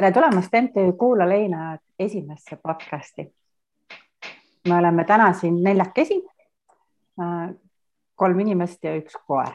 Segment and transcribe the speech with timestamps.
[0.00, 3.34] tere tulemast MTÜ Kuula Leina esimesse podcasti.
[4.68, 6.14] me oleme täna siin neljakesi.
[8.14, 9.52] kolm inimest ja üks koer.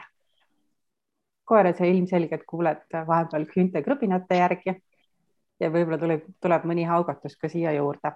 [1.44, 4.76] koera sa ilmselgelt kuuled vahepeal küünte krõbinate järgi
[5.60, 8.12] ja võib-olla tuleb, tuleb mõni haugatus ka siia juurde.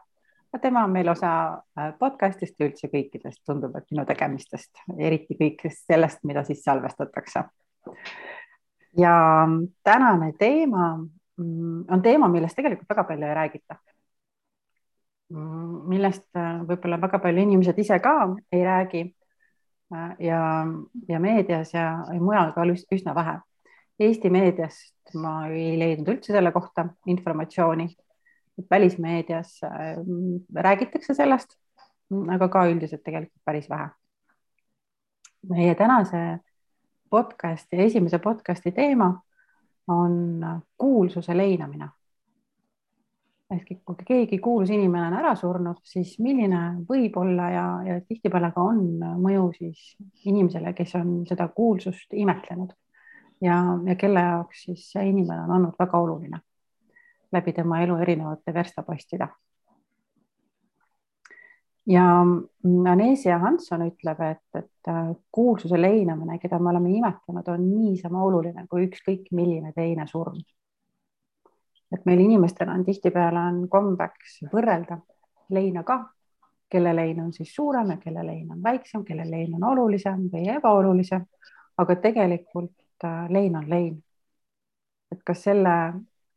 [0.62, 1.34] tema on meil osa
[1.78, 7.44] äh, podcastist ja üldse kõikidest, tundub, et minu tegemistest, eriti kõigest sellest, mida siis salvestatakse.
[8.98, 9.48] ja
[9.82, 11.00] tänane teema
[11.40, 13.76] on teema, millest tegelikult väga palju ei räägita.
[15.30, 18.14] Mm, millest äh, võib-olla väga palju inimesed ise ka
[18.52, 19.02] ei räägi
[19.94, 20.40] äh, ja,
[21.08, 23.38] ja meedias ja, ja mujal ka üsna vähe.
[24.00, 27.88] Eesti meediast ma ei leidnud üldse selle kohta informatsiooni.
[28.70, 29.96] välismeedias äh,
[30.54, 31.56] räägitakse sellest,
[32.10, 33.88] aga ka üldiselt tegelikult päris vähe.
[35.48, 36.38] meie tänase
[37.10, 39.22] podcasti, esimese podcasti teema
[39.90, 40.44] on
[40.78, 41.88] kuulsuse leinamine.
[43.50, 48.52] ehk kui keegi kuulus inimene on ära surnud, siis milline võib olla ja, ja tihtipeale
[48.54, 48.84] ka on
[49.18, 52.70] mõju siis inimesele, kes on seda kuulsust imetlenud
[53.42, 56.40] ja, ja kelle jaoks siis see inimene on olnud väga oluline
[57.32, 59.28] läbi tema elu erinevate verstapostide
[61.86, 62.04] ja
[62.90, 68.66] Anesia Hanson ütleb, et, et äh, kuulsuse leinamine, keda me oleme imetlenud, on niisama oluline
[68.68, 70.40] kui ükskõik milline teine surm.
[71.90, 75.00] et meil inimestena on tihtipeale on kombeks võrrelda
[75.50, 75.96] leina ka,
[76.70, 80.46] kelle lein on siis suurem ja kelle lein on väiksem, kelle lein on olulisem või
[80.54, 81.24] ebaolulisem,
[81.78, 84.02] aga tegelikult äh, lein on lein.
[85.10, 85.76] et kas selle,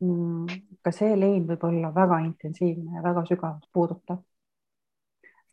[0.02, 4.24] mm, ka see lein võib olla väga intensiivne ja väga sügavalt puudutav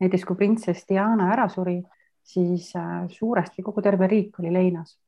[0.01, 1.79] näiteks kui printsess Diana ära suri,
[2.25, 4.99] siis äh, suuresti kogu terve riik oli leinas.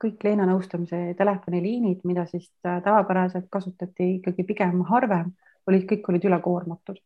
[0.00, 5.34] kõik leinanõustamise telefoniliinid, mida siis äh, tavapäraselt kasutati ikkagi pigem harvem,
[5.68, 6.96] olid, kõik olid ülekoormatud.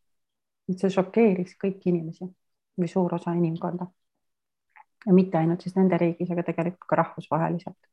[0.69, 2.29] et see šokeeris kõiki inimesi
[2.81, 3.87] või suur osa inimkonda.
[5.07, 7.91] ja mitte ainult siis nende riigis, aga tegelikult ka rahvusvaheliselt.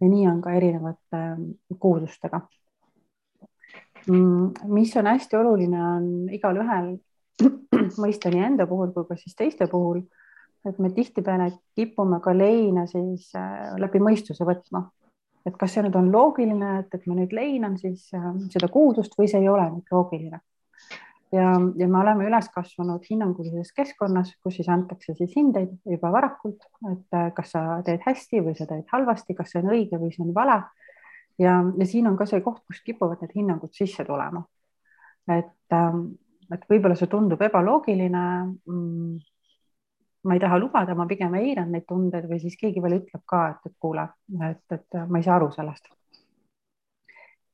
[0.00, 2.40] ja nii on ka erinevate ähm, kuulsustega.
[4.06, 6.96] Mm, mis on hästi oluline, on igalühel
[8.02, 10.02] mõista nii enda puhul kui ka siis teiste puhul,
[10.68, 14.88] et me tihtipeale kipume ka leina siis äh, läbi mõistuse võtma.
[15.42, 19.16] et kas see nüüd on loogiline, et, et ma nüüd leinan siis äh, seda kuulsust
[19.18, 20.40] või see ei ole nüüd loogiline.
[21.32, 21.48] ja,
[21.80, 27.18] ja me oleme üles kasvanud hinnangulises keskkonnas, kus siis antakse siis hindeid juba varakult, et
[27.18, 30.24] äh, kas sa teed hästi või sa teed halvasti, kas see on õige või see
[30.26, 30.62] on vale.
[31.42, 34.46] ja, ja siin on ka see koht, kust kipuvad need hinnangud sisse tulema.
[35.26, 36.12] et ähm,
[36.50, 38.22] et võib-olla see tundub ebaloogiline
[38.66, 39.18] mm,.
[40.28, 43.42] ma ei taha lubada, ma pigem eiran neid tundeid või siis keegi veel ütleb ka,
[43.54, 44.06] et, et kuule,
[44.50, 45.88] et, et ma ei saa aru sellest.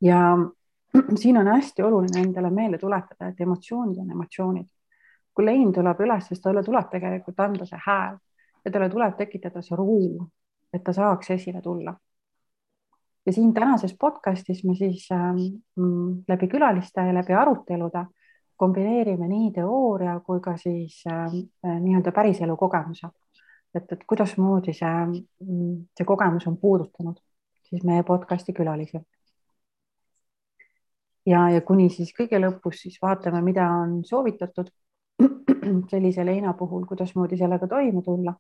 [0.04, 0.22] ja
[1.22, 4.69] siin on hästi oluline endale meelde tuletada, et emotsioonid on emotsioonid.
[5.34, 8.19] kui lein tuleb üles, siis talle tuleb tegelikult anda see hääl
[8.65, 10.28] ja talle tuleb tekitada see ruum,
[10.72, 11.94] et ta saaks esile tulla
[13.28, 18.05] ja siin tänases podcastis me siis ähm, läbi külaliste ja läbi arutelude
[18.58, 21.32] kombineerime nii teooria kui ka siis äh,
[21.80, 23.08] nii-öelda päriselu kogemuse.
[23.74, 25.22] et, et kuidasmoodi see,
[25.96, 27.19] see kogemus on puudutanud
[27.69, 29.00] siis meie podcast'i külalisi.
[31.26, 34.70] ja, ja kuni siis kõige lõpus siis vaatame, mida on soovitatud
[35.92, 38.34] sellise leina puhul, kuidasmoodi sellega toime tulla.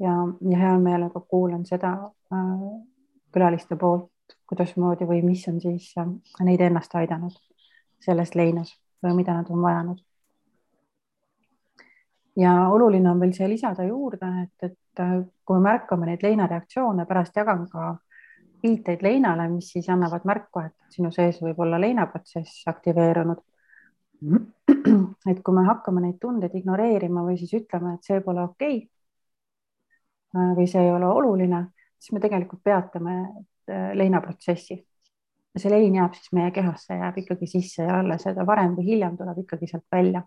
[0.00, 0.16] ja,
[0.50, 1.92] ja hea meelega kuulan seda
[2.32, 2.66] äh,
[3.32, 4.10] külaliste poolt,
[4.48, 6.08] kuidasmoodi või mis on siis äh,
[6.42, 7.36] neid ennast aidanud
[8.04, 10.02] selles leinas või mida nad on vajanud.
[12.36, 17.06] ja oluline on veel siia lisada juurde, et, et äh, kui me märkame neid leinareaktsioone,
[17.06, 17.92] pärast jagan ka
[18.64, 23.44] viiteid leinale, mis siis annavad märku, et sinu sees võib olla leinaprotsess aktiveerunud.
[25.30, 28.88] et kui me hakkame neid tundeid ignoreerima või siis ütleme, et see pole okei okay,
[30.36, 31.66] äh, või see ei ole oluline,
[31.98, 34.80] siis me tegelikult peatame äh, leinaprotsessi
[35.54, 38.88] ja see lein jääb siis meie kehasse, jääb ikkagi sisse ja alles ta varem või
[38.92, 40.24] hiljem tuleb ikkagi sealt välja.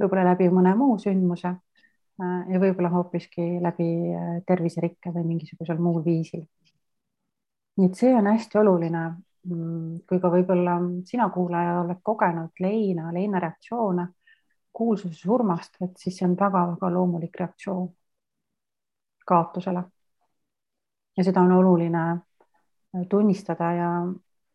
[0.00, 6.02] võib-olla läbi mõne muu sündmuse äh, ja võib-olla hoopiski läbi äh, terviserikke või mingisugusel muul
[6.04, 6.44] viisil.
[7.76, 9.06] nii et see on hästi oluline.
[9.44, 14.06] Mm, kui ka võib-olla sina, kuulaja, oled kogenud leina, leinareaktsioone
[14.72, 17.90] kuulsuse surmast, et siis see on väga-väga loomulik reaktsioon
[19.26, 19.84] kaotusele.
[21.16, 22.04] ja seda on oluline
[23.10, 23.90] tunnistada ja,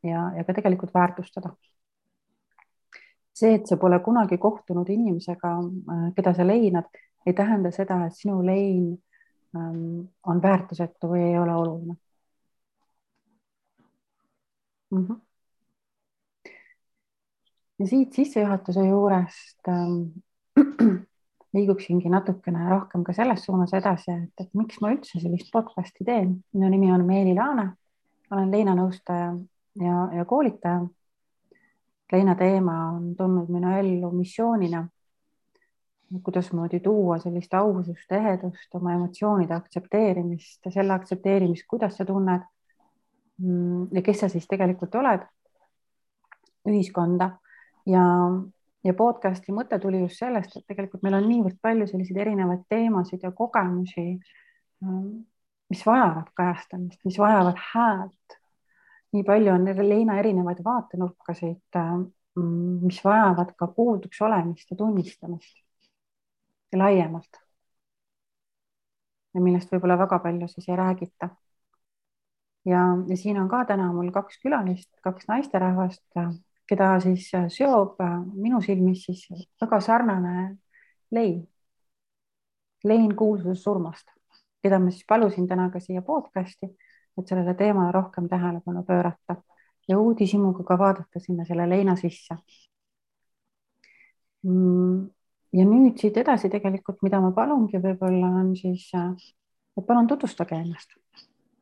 [0.03, 1.53] ja, ja ka tegelikult väärtustada.
[3.39, 5.51] see, et sa pole kunagi kohtunud inimesega,
[5.93, 6.89] äh, keda sa leinad,
[7.25, 8.97] ei tähenda seda, et sinu lein
[9.55, 11.95] ähm, on väärtusetu või ei ole oluline
[14.91, 15.05] mm.
[15.05, 15.19] -hmm.
[17.79, 20.01] ja siit sissejuhatuse juurest ähm,
[21.53, 26.35] liiguksingi natukene rohkem ka selles suunas edasi, et, et miks ma üldse sellist podcast'i teen.
[26.53, 27.71] minu nimi on Meeli Laane,
[28.31, 29.33] olen leinanõustaja
[29.81, 30.87] ja, ja koolitaja.
[32.11, 34.87] leina teema on tulnud minu ellu missioonina.
[36.23, 42.47] kuidasmoodi tuua sellist ausust, ehedust, oma emotsioonide aktsepteerimist selle aktsepteerimist, kuidas sa tunned.
[43.37, 45.21] Mm, ja kes sa siis tegelikult oled
[46.67, 47.29] ühiskonda
[47.85, 48.01] ja
[48.83, 53.23] ja podcast'i mõte tuli just sellest, et tegelikult meil on niivõrd palju selliseid erinevaid teemasid
[53.23, 54.05] ja kogemusi,
[54.83, 55.07] ähm,
[55.69, 58.37] mis vajavad kajastamist, mis vajavad häält.
[59.13, 62.03] nii palju on leina erinevaid vaatenurkasid, ähm,
[62.85, 65.63] mis vajavad ka kuulduks olemist ja tunnistamist
[66.71, 67.41] ja laiemalt.
[69.33, 71.29] ja millest võib-olla väga palju siis ei räägita.
[72.65, 76.05] ja, ja siin on ka täna mul kaks külalist, kaks naisterahvast
[76.69, 79.25] keda siis äh, seob äh, minu silmis siis
[79.61, 80.35] väga sarnane
[81.11, 81.41] lein,
[82.83, 84.11] lein kuulsusest surmast,
[84.63, 86.69] keda ma siis palusin täna ka siia podcast'i,
[87.17, 89.35] et sellele teemale rohkem tähelepanu pöörata
[89.87, 92.35] ja uudishimuga ka vaadata sinna selle leina sisse.
[94.43, 95.09] Mm,
[95.53, 99.09] ja nüüd siit edasi tegelikult, mida ma palungi, võib-olla on siis, äh,
[99.77, 100.95] et palun tutvustage ennast.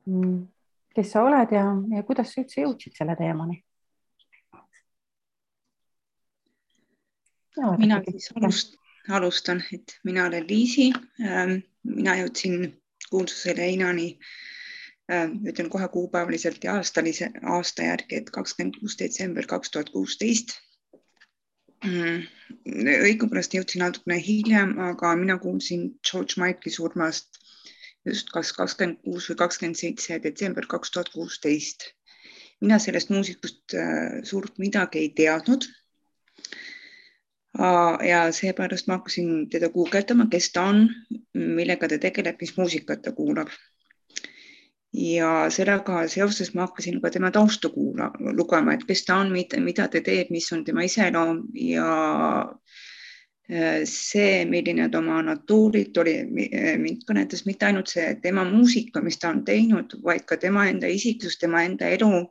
[0.05, 0.43] Mm,
[0.95, 1.63] kes sa oled ja,
[1.95, 3.63] ja kuidas sa üldse jõudsid selle teemani?
[7.81, 8.75] mina siis alust,
[9.09, 10.91] alustan, et mina olen Liisi.
[11.25, 12.67] Ähm, mina jõudsin
[13.11, 14.07] kuulsuse leinani,
[15.11, 20.55] ähm, ütlen kohe kuupäevaliselt ja aastalise aasta järgi, et kakskümmend kuus detsember kaks tuhat kuusteist.
[21.85, 22.23] Mm,
[23.05, 27.37] õigupoolest jõudsin natukene hiljem, aga mina kuulsin George Michael'i surmast
[28.07, 31.91] just kas kakskümmend kuus või kakskümmend seitse detsember kaks tuhat kuusteist.
[32.61, 35.67] mina sellest muusikust äh, suurt midagi ei teadnud
[38.07, 40.87] ja seepärast ma hakkasin teda guugeldama, kes ta on,
[41.33, 43.49] millega ta tegeleb, mis muusikat ta kuulab.
[44.93, 49.87] ja sellega seoses ma hakkasin ka tema tausta kuula, lugema, et kes ta on, mida
[49.87, 51.89] ta teeb, mis on tema iseloom ja
[53.51, 56.15] äh, see, milline ta oma natuurilt oli,
[56.77, 60.87] mind kõnetas mitte ainult see tema muusika, mis ta on teinud, vaid ka tema enda
[60.87, 62.23] isiksus, tema enda elu,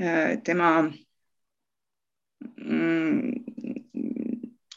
[0.00, 0.72] äh, tema
[2.56, 3.57] mm,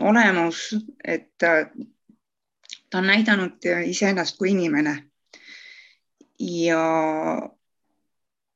[0.01, 5.03] olemus, et ta on näidanud iseennast kui inimene.
[6.39, 6.81] ja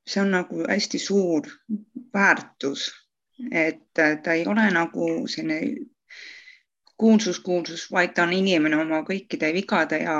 [0.07, 1.47] see on nagu hästi suur
[2.13, 2.91] väärtus,
[3.51, 3.93] et
[4.23, 5.59] ta ei ole nagu selline
[6.97, 10.17] kuulsus, kuulsus, vaid ta on inimene oma kõikide vigade ja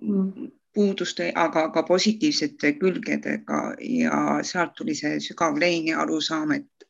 [0.00, 0.50] mm.
[0.74, 6.88] puuduste, aga ka positiivsete külgedega ja sealt tuli see sügav lein ja arusaam, et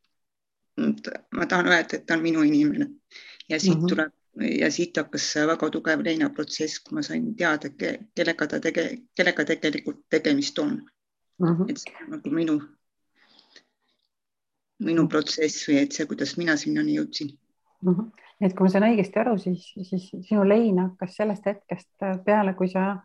[1.35, 2.91] ma tahan öelda, et ta on minu inimene
[3.49, 3.89] ja siit mm -hmm.
[3.89, 4.13] tuleb
[4.61, 7.71] ja siit hakkas väga tugev leinaprotsess, kui ma sain teada,
[8.15, 10.75] kellega ta tege-, kellega tegelikult tegemist on
[11.39, 11.49] mm.
[11.49, 11.71] -hmm.
[11.71, 12.61] et see on nagu minu,
[14.85, 17.33] minu protsess või et see, kuidas mina sinnani jõudsin
[17.83, 17.95] mm.
[17.95, 18.11] -hmm.
[18.41, 22.69] et kui ma sain õigesti aru, siis, siis sinu lein hakkas sellest hetkest peale, kui
[22.69, 22.97] sa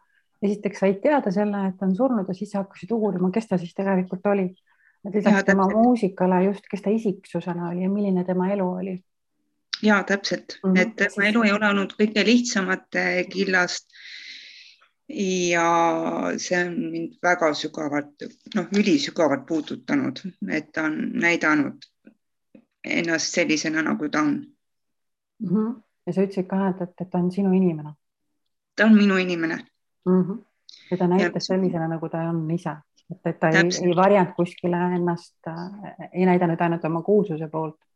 [0.42, 3.58] esiteks said teada selle, et ta on surnud ja siis sa hakkasid uurima, kes ta
[3.58, 4.50] siis tegelikult oli.
[5.08, 9.00] et lisaks ja, tema muusikale just, kes ta isiksusena oli ja milline tema elu oli
[9.82, 10.80] ja täpselt mm, -hmm.
[10.80, 12.88] et tema elu ei ole olnud kõige lihtsamat
[13.32, 13.88] killast.
[15.52, 15.64] ja
[16.40, 18.24] see on mind väga sügavalt,
[18.56, 21.84] noh, ülisügavalt puudutanud, et ta on näidanud
[22.84, 24.32] ennast sellisena, nagu ta on
[25.40, 25.50] mm.
[25.50, 25.82] -hmm.
[26.06, 27.94] ja sa ütlesid ka, et, et ta on sinu inimene.
[28.76, 29.56] ta on minu inimene
[30.06, 30.24] mm.
[30.24, 30.44] -hmm.
[30.92, 31.56] ja ta näitas ja...
[31.56, 32.76] sellisena, nagu ta on ise,
[33.12, 35.38] et, et ta ei, ei varjanud kuskile ennast,
[36.14, 37.91] ei näidanud ainult oma kuulsuse poolt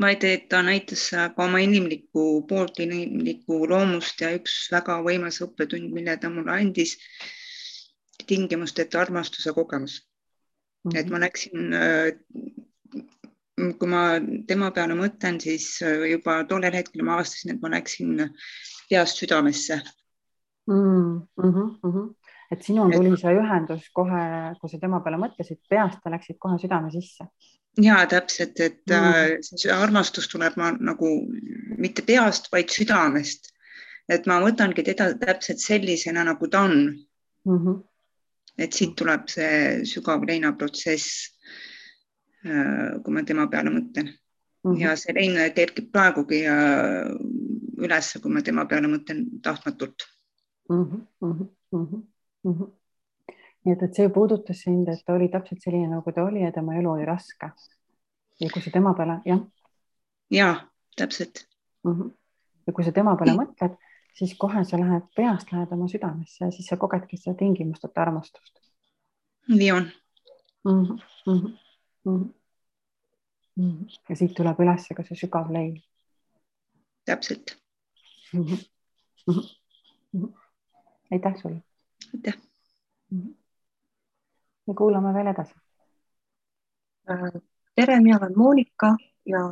[0.00, 5.92] vaid et ta näitas ka oma inimlikku poolt, inimlikku loomust ja üks väga võimas õppetund,
[5.94, 6.96] mille ta mulle andis,
[8.26, 10.90] tingimusteta armastuse kogemus mm.
[10.90, 10.98] -hmm.
[11.00, 12.08] et ma läksin, äh,
[13.78, 14.02] kui ma
[14.48, 18.28] tema peale mõtlen, siis äh, juba tollel hetkel ma avastasin, et ma läksin
[18.90, 19.80] peast südamesse
[20.66, 21.20] mm.
[21.36, 22.14] -hmm, mm -hmm.
[22.50, 24.26] et sinul tuli see ühendus kohe,
[24.60, 27.28] kui sa tema peale mõtlesid, peast läksid kohe südame sisse
[27.78, 28.94] ja täpselt, et mm.
[28.96, 31.10] Äh, see armastus tuleb ma nagu
[31.78, 33.52] mitte peast, vaid südamest.
[34.10, 36.72] et ma võtangi teda täpselt sellisena, nagu ta on
[37.46, 37.58] mm.
[37.58, 37.76] -hmm.
[38.58, 41.30] et siit tuleb see sügav leinaprotsess.
[42.44, 44.80] Äh, kui ma tema peale mõtlen mm -hmm.
[44.80, 47.12] ja see lein kerkib praegugi äh,
[47.78, 50.08] ülesse, kui ma tema peale mõtlen tahtmatult
[50.68, 50.84] mm.
[51.20, 51.48] -hmm.
[51.72, 52.80] Mm -hmm
[53.64, 56.52] nii et, et see puudutas sind, et ta oli täpselt selline, nagu ta oli ja
[56.52, 57.50] tema elu oli raske.
[58.40, 59.40] ja kui sa tema peale, jah.
[60.30, 60.50] ja
[60.96, 61.46] täpselt
[61.84, 61.92] mm.
[61.92, 62.10] -hmm.
[62.66, 63.76] ja kui sa tema peale mõtled,
[64.14, 68.60] siis kohe sa lähed peast, lähed oma südamesse ja siis sa kogedki seda tingimusteta armastust.
[69.48, 69.90] nii on
[70.64, 70.84] mm.
[70.84, 70.98] -hmm.
[71.26, 72.32] Mm -hmm.
[73.56, 74.00] Mm -hmm.
[74.08, 75.82] ja siit tuleb üles ka see sügav lein.
[77.04, 77.56] täpselt
[78.32, 78.44] mm.
[78.44, 78.58] -hmm.
[80.12, 80.32] Mm -hmm.
[81.12, 81.62] aitäh sulle.
[82.14, 82.34] aitäh
[83.10, 83.20] mm.
[83.20, 83.39] -hmm.
[84.70, 85.54] Ja kuulame veel edasi.
[87.10, 87.42] Äh,
[87.74, 88.94] tere, mina olen Monika
[89.26, 89.42] ja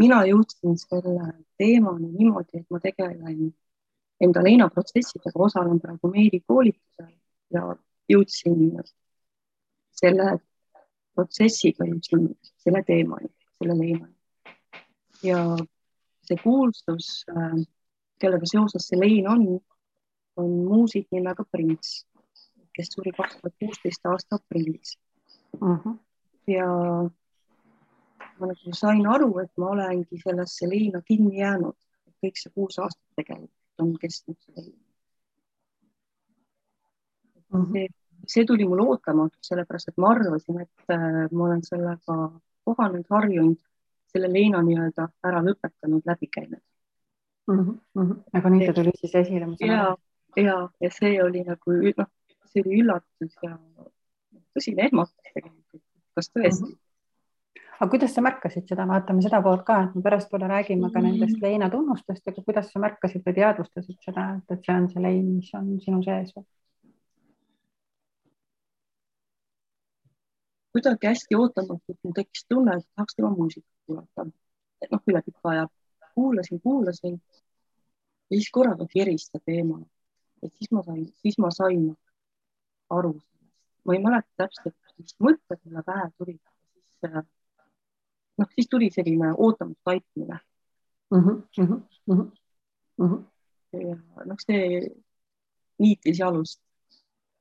[0.00, 3.52] mina jõudsin selle teemani niimoodi, et ma tegelen
[4.20, 7.12] enda leinaprotsessidega, osalen praegu meedikoolitusel
[7.54, 7.64] ja
[8.10, 8.80] jõudsin
[10.00, 10.38] selle
[11.14, 12.30] protsessiga jõudsin
[12.64, 14.14] selle teemani, selle leinani.
[15.22, 15.40] ja
[16.26, 17.58] see kuulsus, äh,
[18.20, 19.44] kellega seoses see lein on,
[20.40, 22.06] on muusik nimega Prints,
[22.76, 24.98] kes suri kaks tuhat kuusteist aasta aprillis
[25.60, 25.68] uh.
[25.68, 25.78] Mhm.
[25.84, 25.96] -huh.
[26.46, 26.66] ja
[28.38, 31.76] ma nagu sain aru, et ma olengi sellesse leina kinni jäänud,
[32.24, 34.76] kõik see kuus aastat tegelikult on kestnud see lein
[37.52, 37.58] uh.
[37.58, 37.72] Mhm.
[37.72, 37.88] -huh.
[38.26, 42.16] see tuli mulle ootamatult, sellepärast et ma arvasin, et äh, ma olen sellega
[42.64, 43.60] kohanenud, harjunud,
[44.12, 46.62] selle leina nii-öelda ära lõpetanud, läbi käinud
[47.50, 47.80] mm.
[47.94, 48.16] -hmm.
[48.38, 49.46] aga nüüd ta tuli siis esile.
[49.60, 49.96] ja,
[50.36, 52.10] ja, ja see oli nagu noh,
[52.52, 53.56] see oli üllatus ja
[54.54, 56.70] tõsine ehmatus tegelikult, kas tõesti mm.
[56.70, 56.78] -hmm
[57.80, 61.36] aga kuidas sa märkasid seda, vaatame seda poolt ka, et me pärastpoole räägime ka nendest
[61.36, 61.42] Mm.
[61.46, 65.54] leina tunnustest, aga kuidas sa märkasid või teadvustasid seda, et see on see lein, mis
[65.54, 66.34] on sinu sees?
[70.72, 74.26] kuidagi hästi ootamatult mul tekkis tunne, et tahaks tema muusikat kuulata.
[74.82, 75.64] et noh, üle pika aja
[76.14, 77.16] kuulasin, kuulasin
[78.30, 79.80] ja siis korraga keris see teema.
[80.42, 81.96] et siis ma sain, siis ma sain
[82.90, 83.50] aru sellest.
[83.84, 86.40] ma ei mäleta täpselt, mis mõtted mulle pähe tulid,
[86.74, 87.22] siis äh,
[88.38, 90.40] noh, siis tuli selline ootamatu taipmine
[91.10, 91.20] mm.
[91.20, 92.32] -hmm, mm
[92.98, 93.22] -hmm.
[93.72, 94.90] ja noh, see
[95.78, 96.60] niitis jalust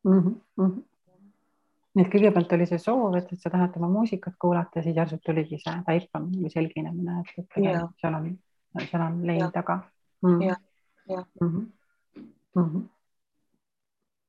[0.03, 0.36] mm.
[0.58, 0.84] -hmm.
[1.94, 5.24] nii et kõigepealt oli see soov, et, et sa tahad tema muusikat kuulata, siis järsult
[5.25, 7.89] tuligi see taipamine või selginemine, et, et Yeah.
[8.01, 8.38] seal on,
[8.91, 9.51] seal on lein Jah.
[9.51, 9.82] taga
[10.22, 10.29] mm.
[10.29, 10.48] -hmm.
[10.48, 10.62] Jah,
[11.10, 11.25] jah.
[11.41, 11.48] mm.
[11.48, 11.68] -hmm.
[12.56, 12.88] Mm -hmm.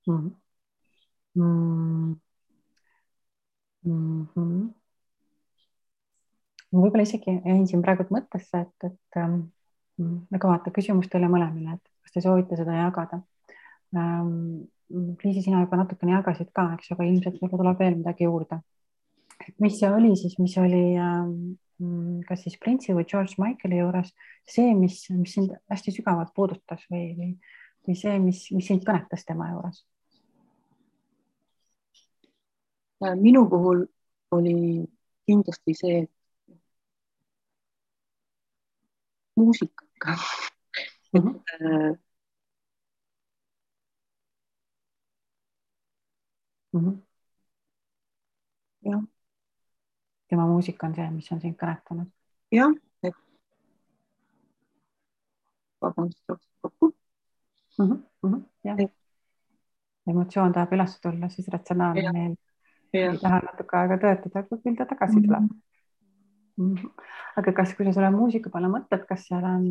[0.07, 0.31] Mm -hmm.
[1.35, 2.17] Mm
[3.85, 4.75] -hmm.
[6.73, 9.41] ma võib-olla isegi jäin siin praegu mõttesse, et, et ähm,
[10.35, 13.23] aga vaata küsimus teile mõlemile, et kas te soovite seda jagada
[13.97, 14.67] ähm,?
[14.91, 18.57] Liisi, sina juba natukene jagasid ka, eks aga ilmselt võib-olla tuleb veel midagi juurde.
[19.63, 21.53] mis see oli siis, mis oli ähm,
[22.29, 24.11] kas siis Prince'i või George Michaeli juures
[24.49, 27.31] see, mis, mis sind hästi sügavalt puudutas või, või,
[27.87, 29.85] või see, mis, mis sind kõnetas tema juures?
[33.01, 33.87] Minu puhul
[34.31, 34.87] oli
[35.27, 36.09] kindlasti see
[39.37, 40.13] muusikaga
[41.13, 41.21] mm.
[41.21, 41.35] -hmm.
[41.93, 42.01] et
[46.73, 46.97] mm -hmm.
[48.85, 49.03] jah,
[50.29, 52.09] tema muusika on see, mis on sind kõnetanud.
[52.53, 52.71] jah,
[53.03, 53.15] et
[55.83, 56.87] vabandust, jooksis kokku
[57.79, 57.85] mm.
[57.87, 57.99] -hmm.
[58.23, 58.43] Mm -hmm.
[58.65, 58.79] jah.
[60.07, 62.13] emotsioon tahab üles tulla, siis ratsionaalne Ja.
[62.13, 62.37] meel
[62.93, 66.75] ja ei taha natuke aega töötada, küll ta tagasi tuleb mm.
[66.75, 66.91] -hmm.
[67.37, 69.69] aga kas, kui sa selle muusika peale mõtled, kas seal on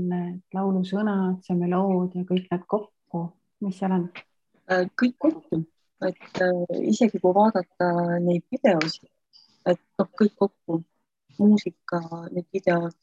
[0.53, 3.25] laulusõnad, see meloodia, kõik need kokku,
[3.65, 4.07] mis seal on?
[4.71, 5.63] Äh, kõik kokku,
[6.05, 7.91] et äh, isegi kui vaadata
[8.23, 9.09] neid videosid,
[9.65, 10.83] et noh, kõik kokku,
[11.39, 12.95] muusika, need videod,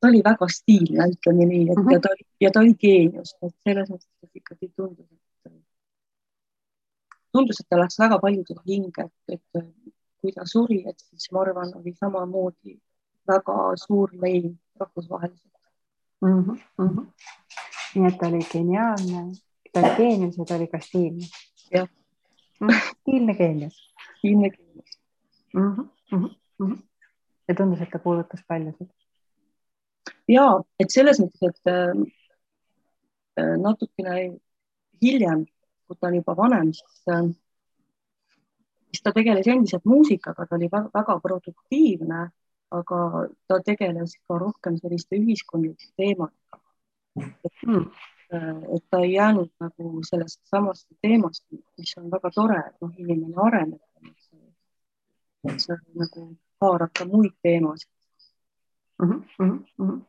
[0.00, 1.80] ta oli väga stiilne, ütleme nii, et Mhm.
[1.80, 1.92] mm -hmm.
[1.92, 5.27] ja ta oli ja ta oli geenius, et selles mõttes ikkagi tundus, et
[7.38, 9.66] tundus, et ta läks väga paljudele hinge, et, et
[10.20, 12.78] kui ta suri, et siis ma arvan, oli samamoodi
[13.28, 15.52] väga suur lein rahvusvaheliselt.
[16.20, 16.40] mm.
[16.44, 16.58] -hmm.
[16.78, 17.06] Mm -hmm.
[17.94, 19.22] nii et ta oli geniaalne,
[19.72, 21.26] ta oli geenius ja ta oli ka stiilne.
[21.72, 21.88] Jah.
[23.00, 25.00] stiilne geenius stiilne geenius.
[25.54, 25.74] mm.
[25.74, 25.88] -hmm.
[26.12, 26.82] Mm -hmm.
[27.48, 28.90] ja tundus, et ta puudutas paljusid.
[30.28, 34.38] ja et selles mõttes, et äh, natukene
[35.02, 35.46] hiljem,
[35.88, 37.28] kui ta oli juba vanem, siis äh,
[38.92, 42.20] siis ta tegeles endiselt muusikaga, ta oli väga, väga produktiivne,
[42.78, 43.00] aga
[43.48, 46.60] ta tegeles ka rohkem selliste ühiskondlike teemadega.
[47.44, 47.90] et Mm.
[48.76, 51.44] et ta ei jäänud nagu sellest samast teemast,
[51.78, 53.80] mis on väga tore, et noh, inimene areneb.
[55.48, 57.90] et see nagu haarab ka muid teemasid.
[59.02, 59.22] Mm -hmm.
[59.38, 60.00] Mm -hmm.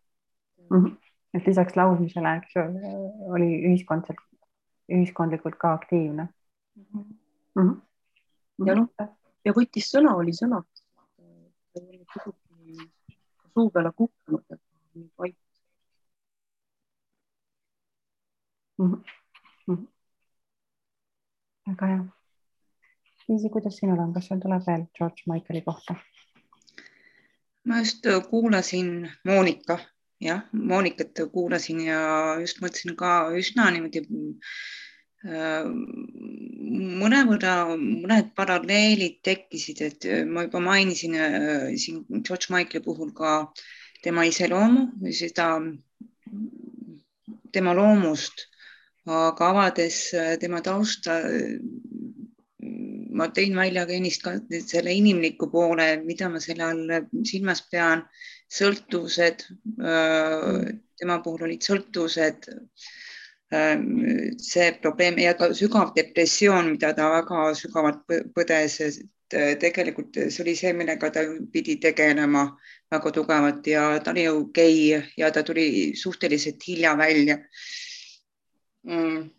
[0.70, 0.98] Mm -hmm.
[1.34, 2.62] et lisaks laulmisele, eks ju,
[3.34, 4.29] oli ühiskondselt,
[4.98, 6.28] ühiskondlikult ka aktiivne
[6.76, 7.06] mm.
[7.60, 7.76] -hmm.
[8.68, 8.90] ja noh,
[9.46, 10.64] ja võttis sõna, oli sõna.
[11.74, 12.90] ta ei olnud kuhugi
[13.54, 14.62] suu peale kukkunud, et
[14.94, 15.38] mind vait
[18.78, 18.96] mm.
[19.68, 19.88] -hmm.
[21.68, 22.06] väga hea.
[23.28, 25.96] Liisi, kuidas sinul on, kas sul tuleb veel George Michaeli kohta?
[27.64, 29.80] ma just kuulasin Monika,
[30.20, 32.02] jah, Monikat kuulasin ja
[32.42, 34.04] just mõtlesin ka üsna niimoodi
[35.24, 35.66] äh,
[37.02, 43.34] mõnevõrra mõned paralleelid tekkisid, et ma juba mainisin äh, siin George Michaeli puhul ka
[44.04, 45.50] tema iseloomu, seda
[47.56, 48.48] tema loomust,
[49.08, 51.22] aga avades äh, tema tausta,
[53.20, 54.36] ma tõin välja ka ennist ka
[54.68, 58.04] selle inimliku poole, mida ma selle all silmas pean,
[58.50, 59.46] sõltuvused,
[61.00, 62.50] tema puhul olid sõltuvused,
[64.50, 68.04] see probleem ja ka sügav depressioon, mida ta väga sügavalt
[68.36, 72.48] põdes, et tegelikult see oli see, millega ta pidi tegelema
[72.92, 77.38] väga tugevalt ja ta oli ju gei ja ta tuli suhteliselt hilja välja.
[78.90, 79.30] Mm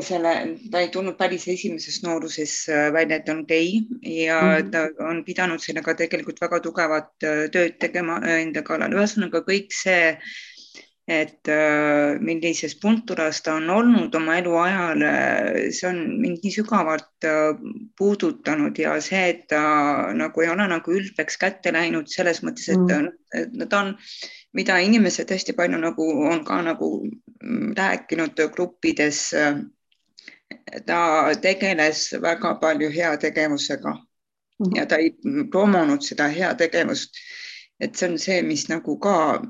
[0.00, 0.32] selle,
[0.70, 4.70] ta ei tulnud päris esimeses nooruses äh, välja, et ta on gei ja mm -hmm.
[4.70, 8.92] ta on pidanud sellega tegelikult väga tugevat äh, tööd tegema äh, enda kallal.
[8.92, 10.18] ühesõnaga kõik see,
[11.08, 11.48] et
[12.20, 15.02] millises punturas ta on olnud oma eluajal,
[15.74, 17.26] see on mind nii sügavalt
[17.98, 22.78] puudutanud ja see, et ta nagu ei ole nagu ülbeks kätte läinud selles mõttes, et
[22.78, 23.68] mm -hmm.
[23.68, 23.96] ta on
[24.52, 26.88] mida inimesed hästi palju nagu on ka nagu
[27.76, 29.30] rääkinud gruppides
[30.86, 34.76] ta tegeles väga palju heategevusega mm -hmm.
[34.76, 35.14] ja ta ei
[35.50, 37.10] promonud seda heategevust.
[37.80, 39.42] et see on see, mis nagu ka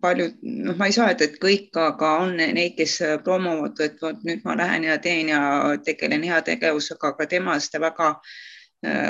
[0.00, 4.24] paljud, noh, ma ei saa öelda, et kõik, aga on neid, kes promovad, et vot
[4.28, 5.40] nüüd ma lähen ja teen ja
[5.84, 8.10] tegelen heategevusega, aga tema seda väga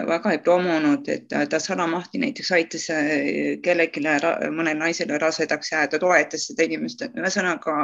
[0.09, 2.87] väga ei promonud, et ta salamahti näiteks aitas
[3.63, 4.03] kellelegi,
[4.51, 7.77] mõnele naisele rasedaks jääda, toetas seda inimest, ühesõnaga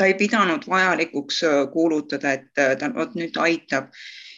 [0.00, 3.90] ta ei pidanud vajalikuks äh, kuulutada, et äh, ta vot nüüd aitab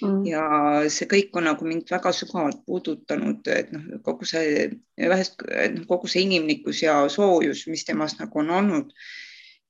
[0.03, 0.25] mm.
[0.27, 0.43] ja
[0.91, 4.67] see kõik on nagu mind väga sügavalt puudutanud, et noh, kogu see
[4.99, 5.45] ühest,
[5.77, 8.91] noh, kogu see inimlikkus ja soojus, mis temas nagu on olnud.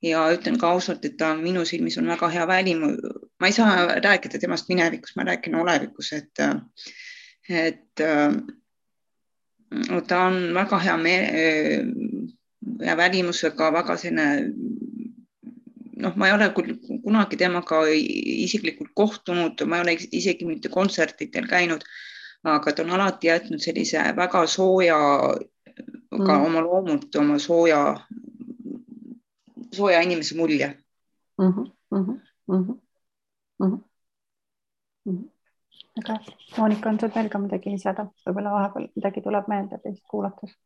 [0.02, 2.92] Ja ütlen ka ausalt, et ta minu silmis on väga hea välimu,
[3.40, 6.42] ma ei saa rääkida temast minevikus, ma räägin olevikus, et,
[7.48, 8.02] et
[10.08, 11.32] ta on väga hea me-,
[12.86, 14.26] ja välimusega väga selline
[16.02, 21.46] noh, ma ei ole küll kunagi temaga isiklikult kohtunud, ma ei ole isegi mitte kontsertidel
[21.50, 21.84] käinud,
[22.48, 27.82] aga ta on alati jätnud sellise väga sooja mm., ka oma loomult oma sooja,
[29.76, 30.68] sooja inimese mulje
[31.38, 31.52] mm.
[31.52, 32.78] -hmm, mm -hmm, mm -hmm.
[33.58, 33.80] Mm
[35.06, 35.28] -hmm.
[35.98, 36.18] aga
[36.56, 40.56] Monika, on sul veel ka midagi lisada, võib-olla vahepeal midagi tuleb meelde teist kuulates?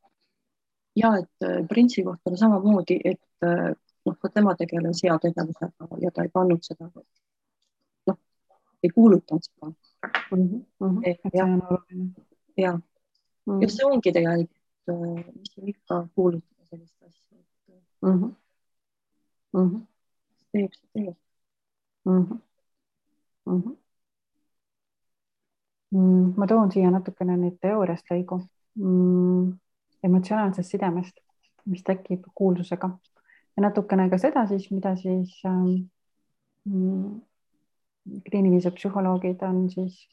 [0.96, 3.72] ja et äh, Printsi kohta oli samamoodi, et äh,
[4.06, 6.90] noh, ka tema tegeles heategevusega ja ta ei pannud seda,
[8.06, 8.18] noh,
[8.82, 10.64] ei kuulutanud seda mm.
[10.80, 11.00] -hmm.
[11.04, 11.48] ehk jah,
[12.56, 12.80] ja mm,
[13.46, 13.62] -hmm.
[13.62, 18.34] ja see ongi tegelikult, äh, mis siin ikka kuulutada sellist asja, et mm -hmm.
[19.56, 19.86] Mm -hmm.
[20.52, 21.16] teeb, see teeb
[22.04, 22.40] mm.
[26.36, 28.40] ma toon siia natukene nüüd teooriast lõigu
[28.78, 29.52] mm,
[30.06, 31.20] emotsionaalsest sidemest,
[31.64, 32.90] mis tekib kuulsusega
[33.56, 35.88] ja natukene ka seda siis, mida siis ähm,
[36.68, 37.20] mm,
[38.28, 40.08] kliinilised psühholoogid on siis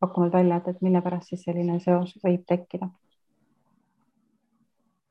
[0.00, 2.88] pakkunud välja, et, et mille pärast siis selline seos võib tekkida.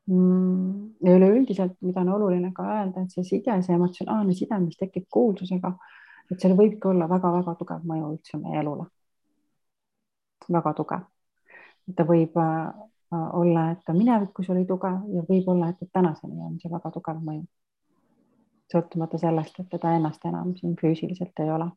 [0.08, 5.06] Ja üleüldiselt, mida on oluline ka öelda, et see side, see emotsionaalne side, mis tekib
[5.12, 5.70] kuulsusega,
[6.30, 8.86] et seal võibki olla väga-väga tugev mõju üldse meie elule.
[10.52, 11.06] väga tugev.
[11.96, 12.74] ta võib äh,
[13.12, 17.46] olla, et ta minevikus oli tugev ja võib-olla, et tänaseni on see väga tugev mõju.
[18.72, 21.70] sõltumata sellest, et teda ennast enam siin füüsiliselt ei ole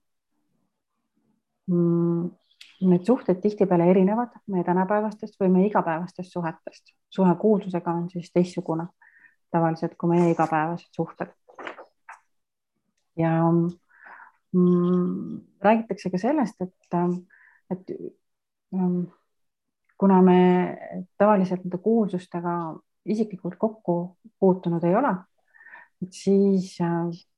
[1.68, 2.30] mm,.
[2.78, 6.94] Need suhted tihtipeale erinevad meie tänapäevastest või meie igapäevastest suhetest.
[7.10, 8.88] Suhe kuulsusega on siis teistsugune
[9.52, 11.32] tavaliselt kui meie igapäevased suhted.
[13.18, 13.32] ja
[14.54, 16.98] mm, räägitakse ka sellest, et,
[17.72, 17.94] et
[18.72, 19.06] mm,
[19.98, 20.42] kuna me
[21.18, 22.54] tavaliselt nende kuulsustega
[23.06, 25.16] isiklikult kokku puutunud ei ole,
[26.04, 26.76] et siis,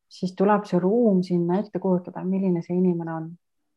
[0.09, 3.29] siis tuleb see ruum sinna ette kujutada, milline see inimene on.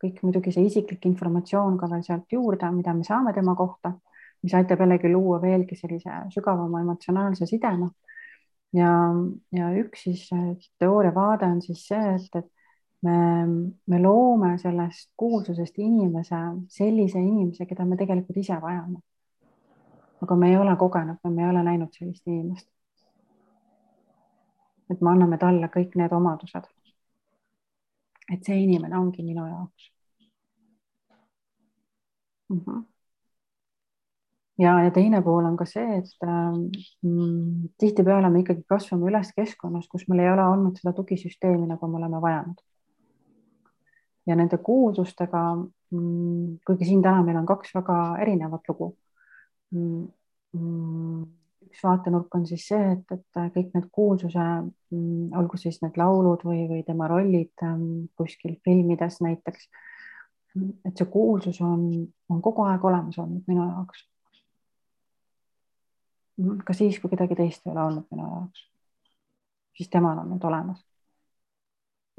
[0.02, 3.92] kõik muidugi see isiklik informatsioon ka veel sealt juurde, mida me saame tema kohta,
[4.42, 7.90] mis aitab jällegi luua veelgi sellise sügavama emotsionaalse sideme.
[8.72, 8.90] ja,
[9.52, 10.28] ja üks siis
[10.78, 12.50] teooria vaade on siis see, et, et,
[13.02, 13.16] me,
[13.86, 19.00] me loome sellest kuulsusest inimese, sellise inimese, keda me tegelikult ise vajame.
[20.22, 22.68] aga me ei ole kogenud või me ei ole näinud sellist inimest.
[24.90, 26.70] et me anname talle kõik need omadused.
[28.32, 29.90] et see inimene ongi minu jaoks
[32.48, 32.60] mm.
[32.66, 32.91] -hmm
[34.58, 39.88] ja, ja teine pool on ka see, et mm, tihtipeale me ikkagi kasvame üles keskkonnas,
[39.88, 42.60] kus meil ei ole olnud seda tugisüsteemi, nagu me oleme vajanud
[44.26, 45.42] ja nende kuulsustega,
[45.90, 48.92] mm, kuigi siin täna meil on kaks väga erinevat lugu.
[49.74, 51.22] Mm,
[51.66, 54.46] üks vaatenurk on siis see, et, et kõik need kuulsuse,
[55.40, 57.64] olgu siis need laulud või, või tema rollid
[58.18, 59.68] kuskil filmides näiteks.
[60.84, 61.86] et see kuulsus on,
[62.28, 64.04] on kogu aeg olemas olnud minu jaoks.
[66.66, 68.64] Ka siis, kui kedagi teist ei ole olnud minu jaoks,
[69.76, 70.82] siis temal on need olemas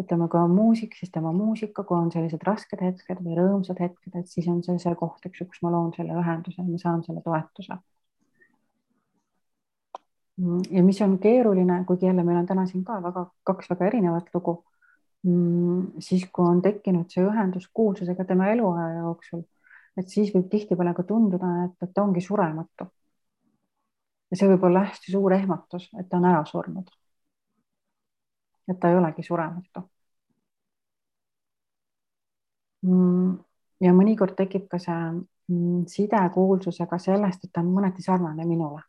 [0.02, 4.16] ütleme, kui on muusik, siis tema muusika, kui on sellised rasked hetked või rõõmsad hetked,
[4.18, 7.04] et siis on see see koht, eks ju, kus ma loon selle ühenduse, ma saan
[7.06, 7.78] selle toetuse.
[10.74, 14.32] ja mis on keeruline, kuigi jälle meil on täna siin ka väga kaks väga erinevat
[14.34, 14.56] lugu,
[16.00, 19.44] siis kui on tekkinud see ühendus kuulsusega tema eluaja jooksul,
[19.98, 22.90] et siis võib tihtipeale ka tunduda, et, et ta ongi surematu.
[24.34, 26.90] Ja see võib olla hästi suur ehmatus, et ta on ära surnud
[28.68, 29.84] et ta ei olegi surematu.
[32.84, 33.36] Mm,
[33.84, 34.96] ja mõnikord tekib ka see
[35.52, 38.82] mm, side kuulsusega sellest, et ta on mõneti sarnane minule.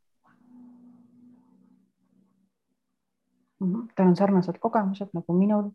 [3.63, 5.73] Mm, tal on sarnased kogemused nagu minul.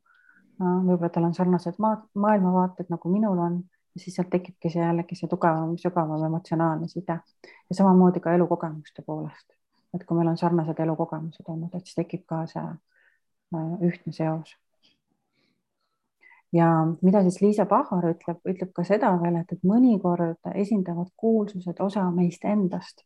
[0.59, 3.53] võib-olla tal on sarnased maailmavaated nagu minul on
[3.95, 9.05] ja siis sealt tekibki see jällegi see tugevam, sügavam emotsionaalne side ja samamoodi ka elukogemuste
[9.07, 9.53] poolest,
[9.93, 12.65] et kui meil on sarnased elukogemused olnud, et siis tekib ka see
[13.55, 14.57] Äh, ühtne seos.
[16.53, 16.65] ja
[17.01, 22.03] mida siis Liisa Pahvar ütleb, ütleb ka seda veel, et, et mõnikord esindavad kuulsused osa
[22.13, 23.01] meist endast,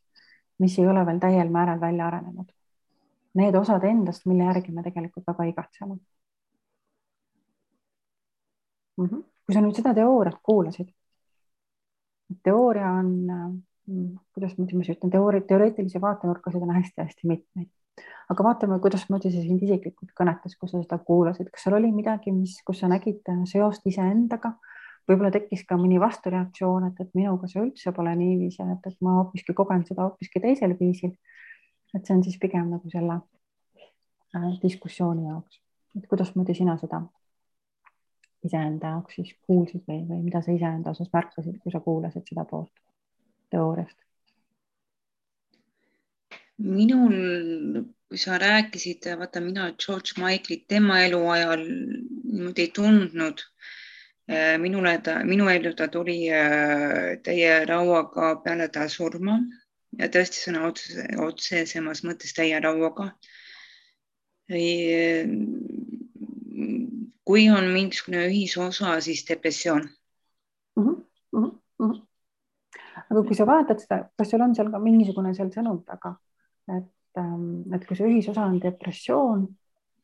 [0.60, 2.52] mis ei ole veel täiel määral välja arenenud.
[3.40, 5.96] Need osad endast, mille järgi me tegelikult väga igatseme
[8.96, 9.06] mm.
[9.06, 9.24] -hmm.
[9.46, 10.92] kui sa nüüd seda teooriat kuulasid,
[12.44, 13.48] teooria on, äh,
[13.84, 17.68] kuidas ma siis ütlen, teooria, teoreetilisi vaatenurkasid on hästi-hästi mitmeid
[18.32, 22.32] aga vaatame, kuidasmoodi see sind isiklikult kõnetas, kui sa seda kuulasid, kas seal oli midagi,
[22.34, 24.56] mis, kus sa nägid seost iseendaga?
[25.04, 29.18] võib-olla tekkis ka mõni vastureaktsioon, et, et minuga see üldse pole niiviisi, et, et ma
[29.18, 31.12] hoopiski kogen seda hoopiski teisel viisil.
[31.92, 35.60] et see on siis pigem nagu selle äh, diskussiooni jaoks,
[35.98, 37.02] et kuidasmoodi sina seda
[38.48, 42.48] iseenda jaoks siis kuulsid või, või mida sa iseenda osas märkasid, kui sa kuulasid seda
[42.48, 42.72] poolt
[43.50, 43.98] teooriast?
[46.58, 53.42] minul, kui sa rääkisid, vaata mina George Michaelit tema eluajal niimoodi ei tundnud.
[54.30, 59.36] Äh, minule ta, minu ellu ta tuli äh, täie rauaga peale ta surma
[59.98, 63.10] ja tõesti sõna otseses, otsesemas mõttes täie rauaga.
[64.48, 65.28] Äh,
[67.24, 69.88] kui on mingisugune ühisosa, siis depressioon
[70.76, 70.82] mm.
[70.82, 70.96] -hmm.
[71.32, 72.06] Mm -hmm.
[73.10, 76.16] Aga kui sa vaatad seda, kas sul on seal ka mingisugune seal sõnum taga?
[76.70, 79.42] et, ähm, et kui see ühisosa on depressioon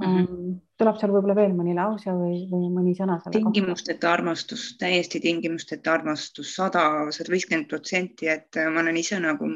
[0.01, 0.57] mm, -hmm.
[0.77, 3.19] tuleb seal võib-olla veel mõni lause või, või mõni sõna.
[3.33, 9.49] tingimusteta armastus, täiesti tingimusteta armastus, sada, sada viiskümmend protsenti, et äh, ma olen ise nagu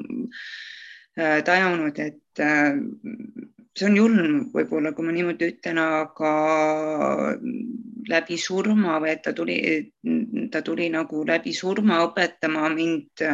[1.19, 2.73] äh, tajunud, et äh,
[3.75, 6.33] see on julm võib-olla, kui ma niimoodi ütlen, aga
[8.11, 9.59] läbi surma või et ta tuli,
[10.53, 13.25] ta tuli nagu läbi surma õpetama mind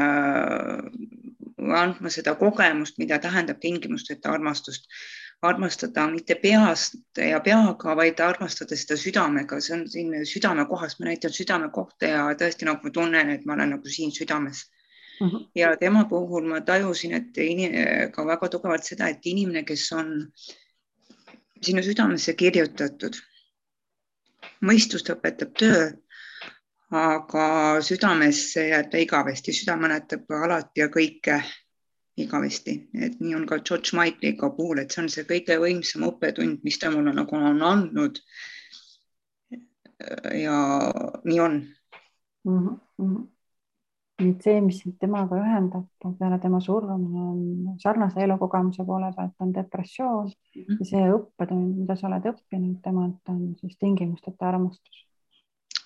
[1.61, 4.88] andma seda kogemust, mida tähendab tingimusteta armastust.
[5.48, 11.33] armastada mitte peast ja peaga, vaid armastada seda südamega, see on siin südamekohas, ma näitan
[11.33, 14.66] südamekohta ja tõesti nagu ma tunnen, et ma olen nagu siin südames
[15.20, 15.48] Mm -hmm.
[15.54, 20.33] ja tema puhul ma tajusin, et ka väga tugevalt seda, et inimene, kes on
[21.62, 23.18] sinu südamesse kirjutatud,
[24.64, 25.90] mõistust õpetab töö,
[26.90, 27.46] aga
[27.85, 31.42] südamesse jääb ta igavesti, süda mäletab alati ja kõike
[32.16, 36.64] igavesti, et nii on ka George Michaeliga puhul, et see on see kõige võimsam õppetund,
[36.64, 38.22] mis ta mulle nagu on andnud.
[40.33, 40.56] ja
[41.24, 41.56] nii on
[42.44, 42.68] mm.
[42.98, 43.26] -hmm.
[44.20, 46.96] Nüüd see, mis temaga ühendab peale tema surma,
[47.33, 50.78] on sarnase elukogemuse poole pealt on depressioon mm -hmm.
[50.78, 55.06] ja see õppetund, mida sa oled õppinud temalt, on siis tingimusteta armastus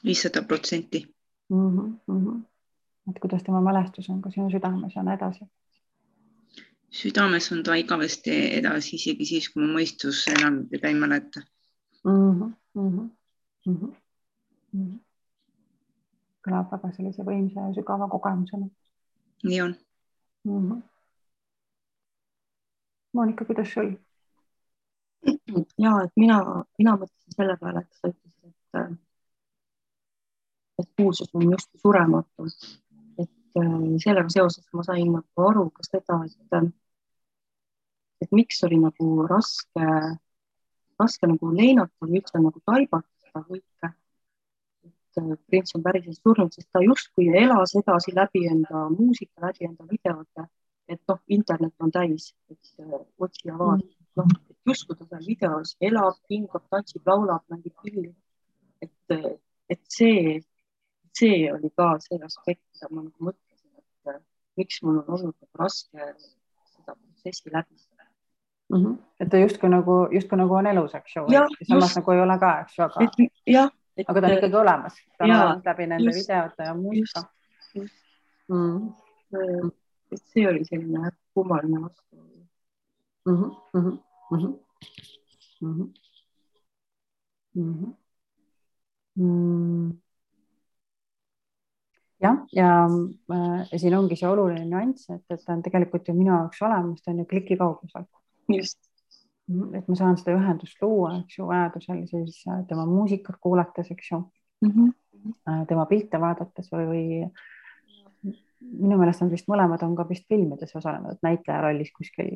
[0.05, 1.15] viissada protsenti.
[1.49, 2.41] Mhm, mhm.
[3.11, 5.45] et kuidas tema mälestus on ka sinu südames nii edasi?
[6.95, 11.43] südames on ta igavesti edasi, isegi siis, kui mu mõistus enam teda ei mäleta
[12.05, 12.31] mm.
[12.41, 13.91] -hmm, mm -hmm.
[14.73, 14.99] Mhm.
[16.45, 18.69] Kõlab väga sellise võimsa ja sügava kogemusena
[19.45, 19.75] nii on
[20.45, 20.73] mm.
[20.73, 20.83] -hmm.
[23.13, 23.93] Monika, kuidas sul?
[25.79, 28.97] ja et mina, mina mõtlesin selle peale, et sa ütlesid, et,
[30.83, 32.49] et kuulsus on justkui surematu.
[33.19, 33.31] et
[33.61, 36.75] äh, sellega seoses ma sain nagu aru ka seda, et,
[38.23, 39.87] et miks oli nagu raske,
[41.01, 43.74] raske nagu leinata või üldse nagu taibata seda kõike.
[45.51, 50.49] Prints on päriselt surnud, sest ta justkui elas edasi läbi enda muusika, läbi enda videote
[50.89, 54.35] et noh, internet on täis, et äh, otsi ja vaata mm., noh,
[54.69, 58.13] justkui ta seal videos elab, hingab, tantsib, laulab, mängib pilli.
[58.85, 59.39] et,
[59.73, 60.37] et see,
[61.17, 64.21] see oli ka see aspekt, mida ma nagu mõtlesin, et äh,
[64.61, 66.11] miks mul on olnud nagu raske
[66.75, 67.81] seda protsessi läbi
[68.69, 68.77] mm.
[68.77, 68.99] -hmm.
[69.21, 72.39] et ta justkui nagu, justkui nagu on elus, eks ju, samas just, nagu ei ole
[72.39, 73.09] ka, eks ju, aga.
[73.57, 73.73] jah.
[74.07, 75.01] Aga ta on ikkagi olemas,
[75.65, 77.25] läbi nende just, videote ja muusika.
[78.49, 78.93] Mm.
[80.13, 82.47] et see oli selline kummaline vastuolu
[83.27, 83.37] mm.
[83.37, 83.99] -hmm.
[84.31, 84.65] Mm -hmm
[85.61, 85.93] mm.
[87.55, 87.95] -hmm.
[89.17, 89.97] Mm -hmm.
[92.21, 92.89] jah, ja
[93.33, 97.03] äh, siin ongi see oluline nüanss, et, et ta on tegelikult ju minu jaoks olemas,
[97.03, 98.05] ta on ju kliki kaugusel.
[98.49, 98.84] just.
[99.49, 103.91] Mhm, et ma saan seda ühendust luua, eks ju, vajadusel siis äh, tema muusikat kuulates,
[103.93, 104.23] eks ju
[104.65, 104.71] mm.
[104.71, 105.67] -hmm.
[105.69, 107.05] tema pilte vaadates või, või
[108.65, 112.31] minu meelest on vist mõlemad on ka vist filmides osalenud, näitleja rollis kuskil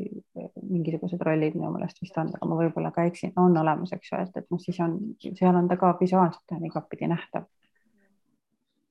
[0.63, 4.21] mingisugused rollid minu meelest vist on, aga ma võib-olla ka eksin, on olemas, eks ju,
[4.27, 7.49] et, et noh, siis on, seal on ta ka visuaalselt on igatpidi nähtav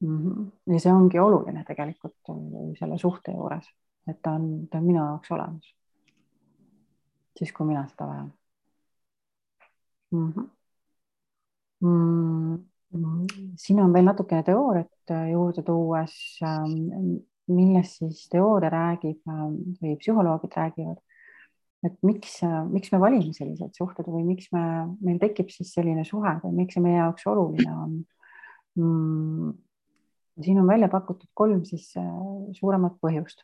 [0.01, 0.17] mm.
[0.17, 0.51] -hmm.
[0.73, 2.33] ja see ongi oluline tegelikult
[2.79, 3.69] selle suhte juures,
[4.07, 5.76] et ta on, ta on minu jaoks olemas.
[7.37, 8.31] Siis, kui mina seda vajan
[10.11, 10.31] mm.
[10.31, 10.49] -hmm.
[11.81, 12.67] Mm
[13.57, 17.17] siin on veel natukene teooriat äh, juurde tuues, ähm,
[17.51, 21.01] millest siis teooria räägib ähm, või psühholoogid räägivad,
[21.87, 24.63] et miks, äh, miks me valime sellised suhted või miks me,
[25.03, 27.97] meil tekib siis selline suhe või miks see meie jaoks oluline on
[28.79, 29.53] mm,.
[30.45, 32.09] siin on välja pakutud kolm siis äh,
[32.57, 33.43] suuremat põhjust.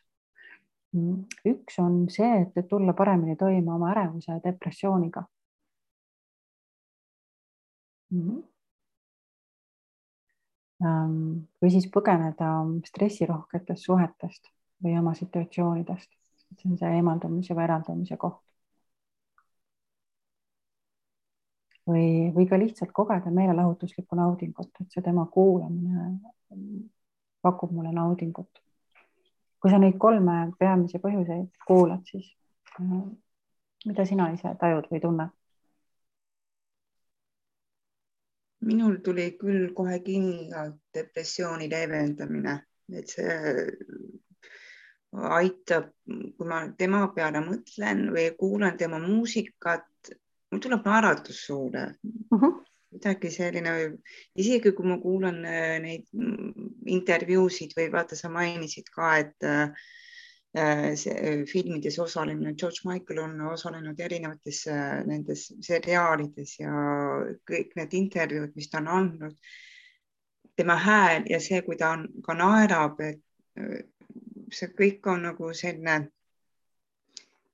[0.94, 5.24] Mm, üks on see, et tulla paremini toime oma ärevuse ja depressiooniga
[8.10, 8.20] mm.
[8.20, 8.42] -hmm
[11.62, 12.48] või siis põgeneda
[12.88, 14.50] stressirohketest suhetest
[14.84, 16.10] või oma situatsioonidest.
[16.58, 18.42] see on see eemaldumise või eraldumise koht.
[21.86, 26.18] või, või ka lihtsalt kogeda meelelahutuslikku naudingut, et see tema kuulamine
[27.42, 28.62] pakub mulle naudingut.
[29.64, 32.26] Kui sa neid kolme peamisi põhjuseid kuulad, siis
[32.76, 32.98] äh,
[33.88, 35.32] mida sina ise tajud või tunned?
[38.64, 42.54] minul tuli küll kohe kindlalt depressiooni leevendamine,
[42.92, 43.34] et see
[45.38, 50.12] aitab, kui ma tema peale mõtlen või kuulan tema muusikat,
[50.52, 52.40] mul tuleb naeratus suule uh.
[52.40, 52.63] -huh.
[52.94, 53.74] Midagi selline,
[54.38, 56.08] isegi kui ma kuulan äh, neid
[56.94, 59.84] intervjuusid või vaata, sa mainisid ka, et äh,
[60.56, 66.74] Äh, äh, filmides osalemine, George Michael on osalenud erinevates äh, nendes seriaalides ja
[67.50, 69.34] kõik need intervjuud, mis ta on andnud.
[70.54, 73.18] tema hääl ja see, kui ta on, ka naerab, et
[74.54, 75.96] see kõik on nagu selline,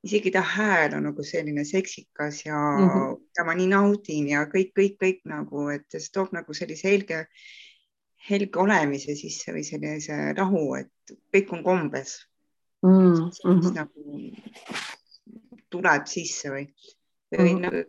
[0.03, 3.17] isegi ta hääl on nagu selline seksikas ja mm -hmm.
[3.35, 7.27] ta ma nii naudin ja kõik, kõik, kõik nagu, et see toob nagu sellise helge,
[8.31, 12.19] helge olemise sisse või sellise rahu, et kõik on kombes
[12.83, 13.31] mm.
[13.45, 13.73] -hmm.
[13.75, 14.03] nagu
[15.71, 16.67] tuleb sisse või,
[17.37, 17.85] või mm -hmm.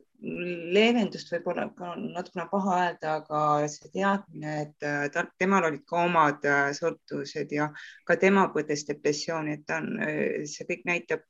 [0.74, 1.66] leevendust võib-olla
[2.14, 7.52] natukene paha öelda, aga see teadmine, et äh, ta, temal olid ka omad äh, sõltuvused
[7.52, 7.72] ja
[8.06, 11.24] ka tema põdes depressiooni, et ta on, äh, see kõik näitab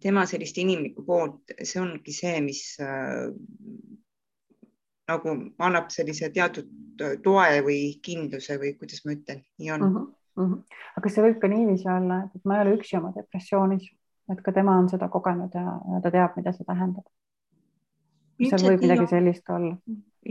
[0.00, 3.30] tema sellist inimlikku poolt, see ongi see, mis äh,
[5.08, 6.68] nagu annab sellise teatud
[7.22, 9.96] toe või kindluse või kuidas ma ütlen, nii on mm.
[9.96, 10.44] -hmm mm.
[10.44, 10.80] -hmm.
[10.98, 13.86] aga see võib ka niiviisi olla, et ma ei ole üksi oma depressioonis,
[14.32, 17.06] et ka tema on seda kogenud ja, ja ta teab, mida see tähendab.
[18.42, 19.76] seal võib midagi sellist olla.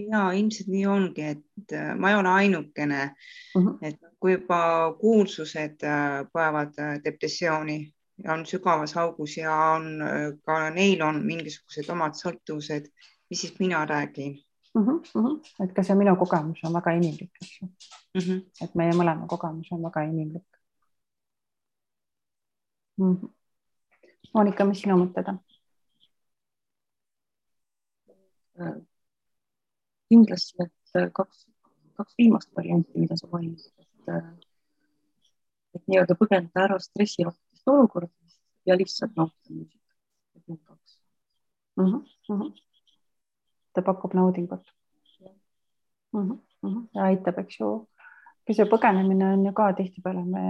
[0.09, 3.77] ja ilmselt nii ongi, et äh, ma ei ole ainukene mm, -hmm.
[3.81, 4.61] et kui juba
[4.99, 7.77] kuulsused äh, põevad äh, depressiooni
[8.29, 10.01] on sügavas augus ja on
[10.45, 12.89] ka neil on mingisugused omad sõltuvused,
[13.29, 14.37] mis siis mina räägin
[14.75, 14.85] mm.
[14.85, 15.39] -hmm.
[15.63, 18.21] et ka see minu kogemus on väga inimlik, eks ju mm.
[18.21, 18.41] -hmm.
[18.61, 20.59] et meie mõlema kogemus on väga inimlik
[22.97, 23.15] mm.
[23.15, 23.29] -hmm.
[24.33, 25.39] Monika, mis sinu mõtted on?
[30.09, 31.47] kindlasti need kaks
[31.97, 34.45] kaks viimast varianti, mida sa mainisid, et,
[35.77, 36.79] et nii-öelda põgeneda ära
[37.63, 39.81] stressirohketest olukordadest ja lihtsalt nautida muusikat.
[40.47, 40.99] Need kaks
[41.77, 41.85] mm.
[41.85, 42.01] -hmm.
[42.29, 42.61] Mm -hmm.
[43.73, 44.65] ta pakub naudingut
[45.21, 46.19] mm.
[46.19, 46.39] -hmm.
[46.61, 46.87] Mm -hmm.
[46.93, 47.87] ja aitab, eks ju.
[48.53, 50.41] see põgenemine on ju ka tihtipeale me,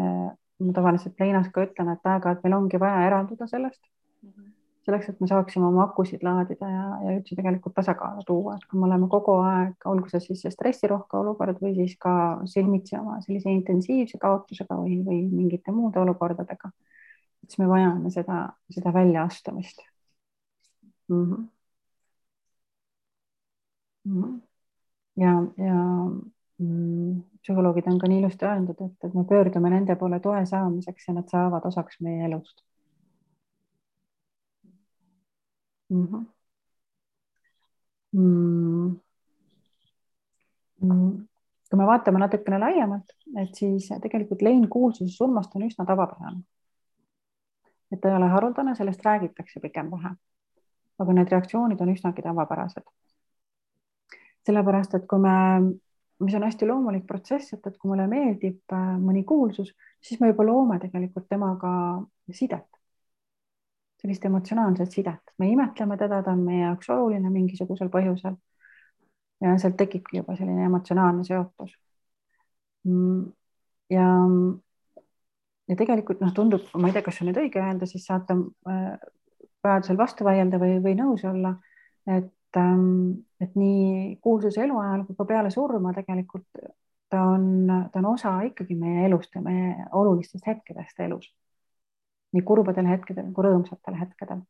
[0.60, 3.82] ma tavaliselt Leinas ka ütlen, et aeg-ajalt meil ongi vaja eralduda sellest
[4.22, 4.30] mm.
[4.30, 4.54] -hmm
[4.86, 8.80] selleks, et me saaksime oma akusid laadida ja, ja üldse tegelikult tasakaalu tuua, et kui
[8.80, 12.14] me oleme kogu aeg, olgu see siis see stressirohke olukord või siis ka
[12.52, 16.72] silmitsi oma sellise intensiivse kaotusega või, või mingite muude olukordadega,
[17.48, 18.38] siis me vajame seda,
[18.72, 19.84] seda väljaastumist
[21.10, 21.24] mm.
[21.26, 21.48] -hmm.
[24.06, 24.42] Mm -hmm.
[25.16, 25.32] ja,
[25.66, 25.76] ja
[26.58, 31.08] mm, psühholoogid on ka nii ilusti öeldud, et, et me pöördume nende poole toe saamiseks
[31.08, 32.64] ja nad saavad osaks meie elust
[35.90, 36.06] mm.
[36.08, 36.26] -hmm.
[38.14, 39.00] Mm.
[40.82, 41.28] Mm.
[41.70, 46.44] kui me vaatame natukene laiemalt, et siis tegelikult lein kuulsuse surmast on üsna tavapärane.
[47.94, 50.16] Et ta ei ole haruldane, sellest räägitakse pigem vähe.
[51.00, 52.86] aga need reaktsioonid on üsnagi tavapärased.
[54.48, 55.36] sellepärast, et kui me,
[56.20, 60.34] mis on hästi loomulik protsess, et, et kui mulle meeldib äh, mõni kuulsus, siis me
[60.34, 61.72] juba loome tegelikult temaga
[62.32, 62.68] sidet
[64.04, 68.36] sellist emotsionaalset sidet, me imetleme teda, ta on meie jaoks oluline mingisugusel põhjusel.
[69.44, 71.72] ja sealt tekibki juba selline emotsionaalne seotus.
[72.88, 73.26] Mm,
[73.92, 74.06] ja,
[75.70, 78.36] ja tegelikult noh, tundub, ma ei tea, kas see on nüüd õige öelda, siis saate
[78.70, 78.96] äh,
[79.64, 81.54] vajadusel vastu vaielda või, või nõus olla,
[82.08, 86.66] et, ähm, et nii kuulsuse eluajal kui ka peale surma tegelikult
[87.14, 91.30] ta on, ta on osa ikkagi meie elust ja meie olulistest hetkedest elus
[92.34, 94.42] nii kurbadel hetkedel kui rõõmsatel hetkedel.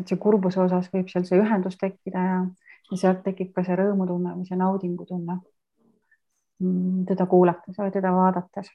[0.00, 2.38] Et see kurbuse osas võib seal see ühendus tekkida ja,
[2.90, 5.38] ja sealt tekib ka see rõõmutunne või see naudingutunne
[7.08, 8.70] teda kuulates või teda vaadates.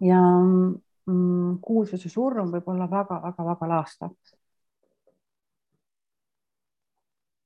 [0.00, 4.14] ja mm, kuulsuse surm võib olla väga-väga-väga laastav.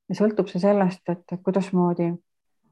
[0.09, 2.11] ja sõltub see sellest, et kuidasmoodi,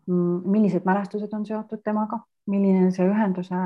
[0.07, 3.57] millised mälestused on seotud temaga, milline see ühenduse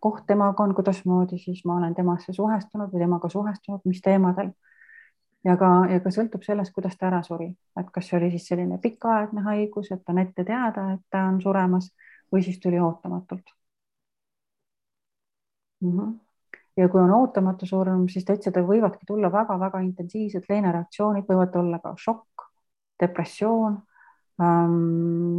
[0.00, 4.52] koht temaga on, kuidasmoodi siis ma olen temasse suhestunud või temaga suhestunud, mis teemadel.
[5.46, 8.48] Ja ka, ja ka sõltub sellest, kuidas ta ära suri, et kas see oli siis
[8.50, 11.90] selline pikaaegne haigus, et on ette teada, et ta on suremas
[12.32, 13.52] või siis tuli ootamatult
[15.80, 15.92] mm.
[15.98, 16.14] -hmm.
[16.76, 21.94] ja kui on ootamatu surm, siis täitsa võivadki tulla väga-väga intensiivsed leenereaktsioonid, võivad olla ka
[21.98, 22.48] šokk,
[23.00, 23.78] depressioon
[24.40, 25.38] ähm,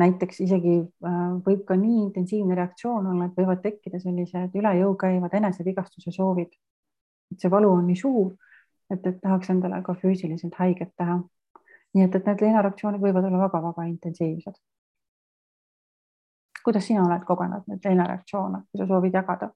[0.00, 4.94] näiteks isegi äh, võib ka nii intensiivne reaktsioon olla, et võivad tekkida sellised üle jõu
[4.98, 6.50] käivad enesevigastuse soovid.
[7.32, 8.34] Et see valu on nii suur,
[8.90, 11.18] et, et tahaks endale ka füüsiliselt haiget teha.
[11.94, 14.56] nii et, et need leinareaktsioonid võivad olla väga-väga intensiivsed.
[16.64, 19.50] kuidas sina oled kogenud neid leinareaktsioone, kui sa soovid jagada?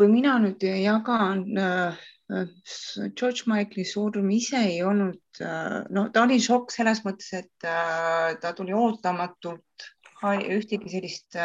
[0.00, 1.96] kui mina nüüd jagan äh,
[3.18, 8.38] George Michael'i surm ise ei olnud, äh, no ta oli šokk selles mõttes, et äh,
[8.40, 9.90] ta tuli ootamatult,
[10.24, 11.36] ühtegi sellist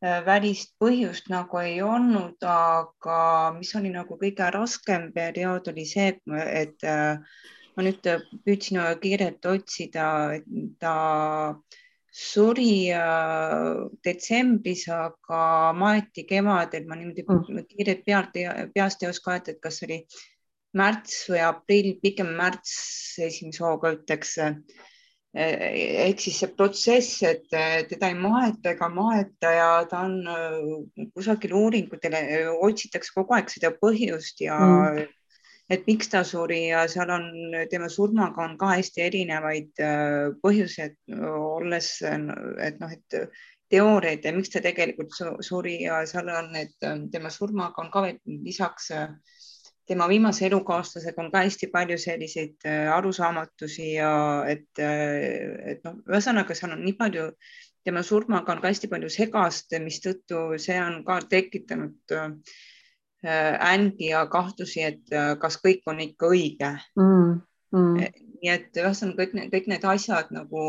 [0.00, 3.18] välist põhjust nagu ei olnud, aga
[3.58, 6.86] mis oli nagu kõige raskem periood, oli see, et
[7.76, 8.08] ma nüüd
[8.46, 10.06] püüdsin kiirelt otsida,
[10.80, 10.94] ta
[12.10, 17.66] suri äh, detsembris, aga maeti kevadel, ma niimoodi mm.
[17.70, 18.38] kiirelt pealt,
[18.74, 20.00] peast ei oska öelda, et kas oli
[20.76, 22.74] märts või aprill, pigem märts
[23.26, 24.36] esimese hooga ütleks.
[25.34, 27.44] Ehk siis see protsess, et
[27.90, 32.24] teda ei maeta ega maeta ja ta on äh, kusagil uuringutele,
[32.66, 35.04] otsitakse kogu aeg seda põhjust ja mm.
[35.70, 37.30] et miks ta suri ja seal on
[37.70, 39.84] tema surmaga on ka hästi erinevaid
[40.42, 40.98] põhjuseid,
[41.30, 43.22] olles, et noh, et
[43.70, 45.14] teooriaid ja miks ta tegelikult
[45.46, 49.12] suri ja seal on, äh, tema surmaga on ka lisaks äh,
[49.90, 54.12] tema viimase elukaaslasega on ka hästi palju selliseid arusaamatusi ja
[54.46, 57.26] et, et noh, ühesõnaga seal on nii palju,
[57.84, 62.36] tema surmaga on ka hästi palju segast, mistõttu see on ka tekitanud äh,
[63.22, 67.34] Äh, ängi ja kahtlusi, et äh, kas kõik on ikka õige mm,.
[67.76, 67.98] Mm.
[68.40, 70.62] Nii et ühesõnaga kõik need, kõik need asjad nagu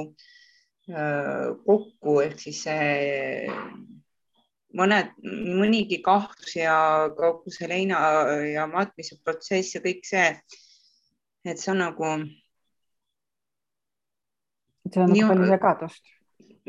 [0.91, 3.47] äh, kokku ehk siis see
[4.77, 6.75] mõned, mõnigi kahtlus ja
[7.17, 7.99] kogu see leina
[8.47, 10.29] ja matmise protsess ja kõik see,
[11.45, 12.15] et see on nagu.
[14.91, 16.17] seal on nagu palju segadust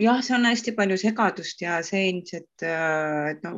[0.00, 3.56] jah, see on hästi palju segadust ja see ilmselt, äh, et no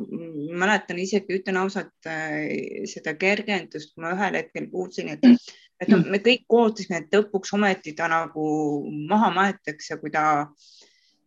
[0.59, 5.23] mäletan isegi, ütlen ausalt äh, seda kergendust, kui ma ühel hetkel kuulsin, et
[5.83, 8.45] et noh, me kõik ootasime, et lõpuks ometi ta nagu
[9.09, 10.47] maha maetakse, kui ta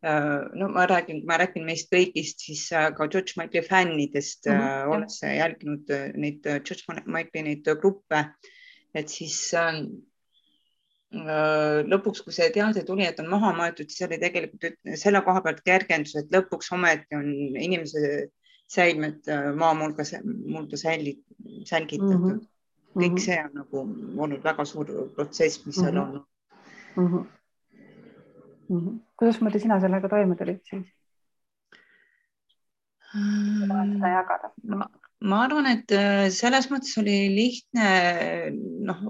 [0.03, 4.93] no ma räägin, ma räägin meist kõigist, siis ka George Michael'i fännidest mm, -hmm.
[4.95, 8.25] olles jälginud neid George Michael'i neid gruppe,
[8.95, 9.41] et siis
[11.89, 15.65] lõpuks, kui see teade tuli, et on maha maetud, siis oli tegelikult selle koha pealt
[15.65, 18.29] kergendus, et lõpuks ometi on inimese
[18.69, 19.27] säilmed
[19.57, 21.19] maa mulga, mulda säili,
[21.65, 22.31] sälgitatud mm.
[22.31, 22.47] -hmm
[22.99, 23.23] kõik mhm.
[23.23, 23.83] see on nagu
[24.25, 26.15] olnud väga suur protsess, mis seal on
[26.97, 27.07] mm.
[27.07, 27.27] -hmm.
[28.69, 29.01] Mm -hmm.
[29.17, 30.87] kuidasmoodi sina sellega toime tulid siis?
[33.13, 34.89] seda jagada ma,
[35.21, 37.89] ma arvan, et äh, selles mõttes oli lihtne,
[38.85, 39.01] noh,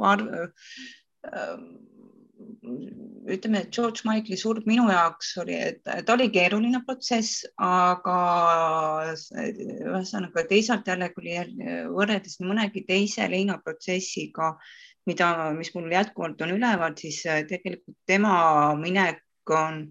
[3.28, 8.18] ütleme, et George Michael'i surm minu jaoks oli, et ta oli keeruline protsess, aga
[9.12, 11.36] ühesõnaga teisalt jällegi oli
[11.92, 14.54] võrreldes nii mõnegi teise leinaprotsessiga,
[15.11, 18.36] mida, mis mul jätkuvalt on üleval, siis tegelikult tema
[18.80, 19.24] minek
[19.57, 19.82] on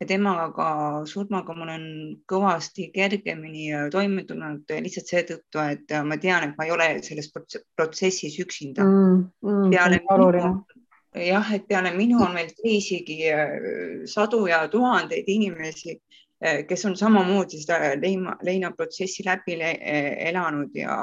[0.00, 0.68] ja temaga
[1.06, 1.84] surmaga mul on
[2.30, 8.38] kõvasti kergemini toime tulnud lihtsalt seetõttu, et ma tean, et ma ei ole selles protsessis
[8.42, 9.20] üksinda mm,.
[9.46, 10.64] Mm, peale minu
[11.14, 13.54] jah, et peale minu on meil teisigi äh,
[14.10, 15.96] sadu ja tuhandeid inimesi,
[16.44, 20.98] äh, kes on samamoodi seda leina, leinaprotsessi läbi elanud ja,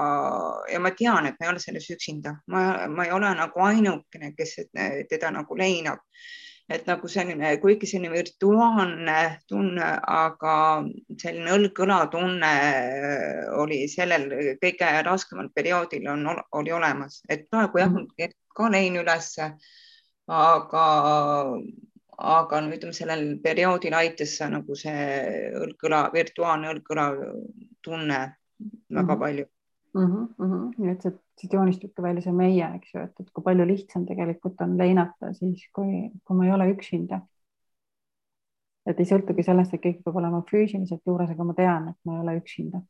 [0.71, 4.33] ja ma tean, et ma ei ole selles üksinda, ma, ma ei ole nagu ainukene,
[4.37, 4.57] kes
[5.09, 6.03] teda nagu leinab.
[6.69, 10.55] Et nagu selline, kuigi selline virtuaalne tunne, aga
[11.17, 14.29] selline õlg-õla tunne äh, oli sellel
[14.61, 18.35] kõige raskemal perioodil on, oli olemas, et praegu jah -hmm.
[18.55, 19.53] ka lein ülesse
[20.31, 20.85] aga,
[22.17, 25.07] aga no ütleme, sellel perioodil aitas nagu see
[25.61, 27.07] õlg-õla, virtuaalne õlg-õla
[27.81, 28.21] tunne
[28.89, 29.19] väga -hmm.
[29.19, 29.45] palju
[29.93, 30.05] mm.
[30.05, 30.71] -hmm, mm -hmm.
[30.77, 31.01] nii et
[31.39, 35.33] siit joonistubki välja see meie, eks ju, et, et kui palju lihtsam tegelikult on leinata
[35.33, 37.21] siis, kui, kui ma ei ole üksinda.
[38.85, 42.15] et ei sõltugi sellest, et keegi peab olema füüsiliselt juures, aga ma tean, et ma
[42.15, 42.81] ei ole üksinda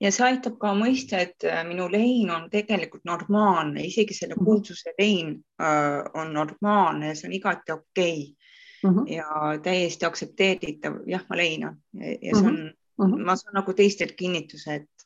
[0.00, 4.44] ja see aitab ka mõista, et äh, minu lein on tegelikult normaalne, isegi selle mhm.
[4.44, 8.90] kuulsuse lein äh, on normaalne ja see on igati okei okay.
[8.90, 9.08] mm -hmm.
[9.16, 11.00] ja täiesti aktsepteeritav.
[11.06, 13.24] jah, ma leinan ja see on mm, -hmm.
[13.24, 14.99] ma saan nagu teistelt kinnituse, et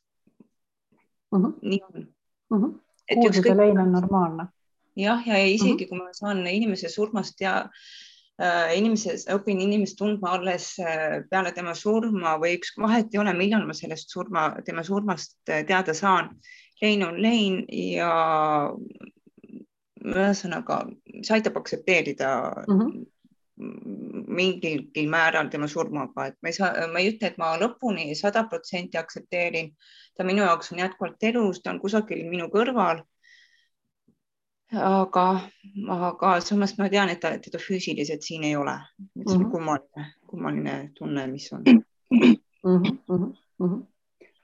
[1.35, 1.53] mm -hmm.
[1.62, 2.01] nii on
[2.51, 2.62] mm.
[2.62, 2.72] -hmm.
[3.14, 4.47] kuulsuse lein on normaalne.
[4.97, 5.89] jah, ja isegi mm -hmm.
[5.89, 7.68] kui ma saan inimese surmast ja
[8.43, 13.30] Äh, inimesest, õpin inimest tundma alles äh, peale tema surma või üks, vahet ei ole,
[13.39, 16.32] millal ma sellest surma, tema surmast äh, teada saan.
[16.82, 18.09] lein on lein ja
[20.03, 20.80] ühesõnaga,
[21.22, 22.32] see aitab aktsepteerida
[22.66, 24.03] mm -hmm
[24.35, 28.45] mingilgi määral tema surmaga, et ma ei saa, ma ei ütle, et ma lõpuni sada
[28.51, 29.74] protsenti aktsepteerin.
[30.16, 33.03] ta minu jaoks on jätkuvalt elus, ta on kusagil minu kõrval
[34.72, 35.24] aga,
[35.89, 38.76] aga samas ma tean, et ta, teda füüsiliselt siin ei ole.
[38.97, 39.51] see on -hmm.
[39.51, 42.35] kummaline, kummaline tunne, mis on mm.
[42.64, 43.87] -hmm, mm -hmm.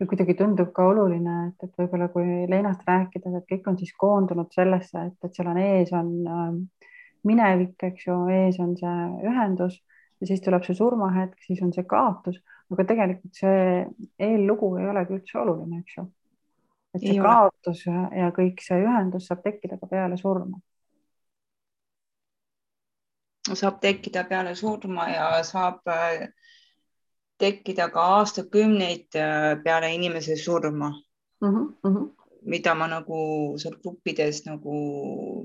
[0.01, 3.93] ja kuidagi tundub ka oluline, et, et võib-olla kui leinast rääkida, et kõik on siis
[3.99, 6.80] koondunud sellesse, et, et seal on ees on äh,
[7.29, 9.81] minevik, eks ju, ees on see ühendus
[10.21, 12.41] ja siis tuleb see surmahetk, siis on see kaotus,
[12.71, 13.85] aga tegelikult see
[14.29, 16.07] eellugu ei olegi üldse oluline, eks ju
[16.95, 20.59] et see kaotus ja, ja kõik see ühendus saab tekkida ka peale surma.
[23.51, 26.29] saab tekkida peale surma ja saab äh,
[27.41, 31.49] tekkida ka aastakümneid äh, peale inimese surma mm.
[31.49, 33.21] -hmm, mm -hmm mida ma nagu
[33.61, 34.75] seal gruppides nagu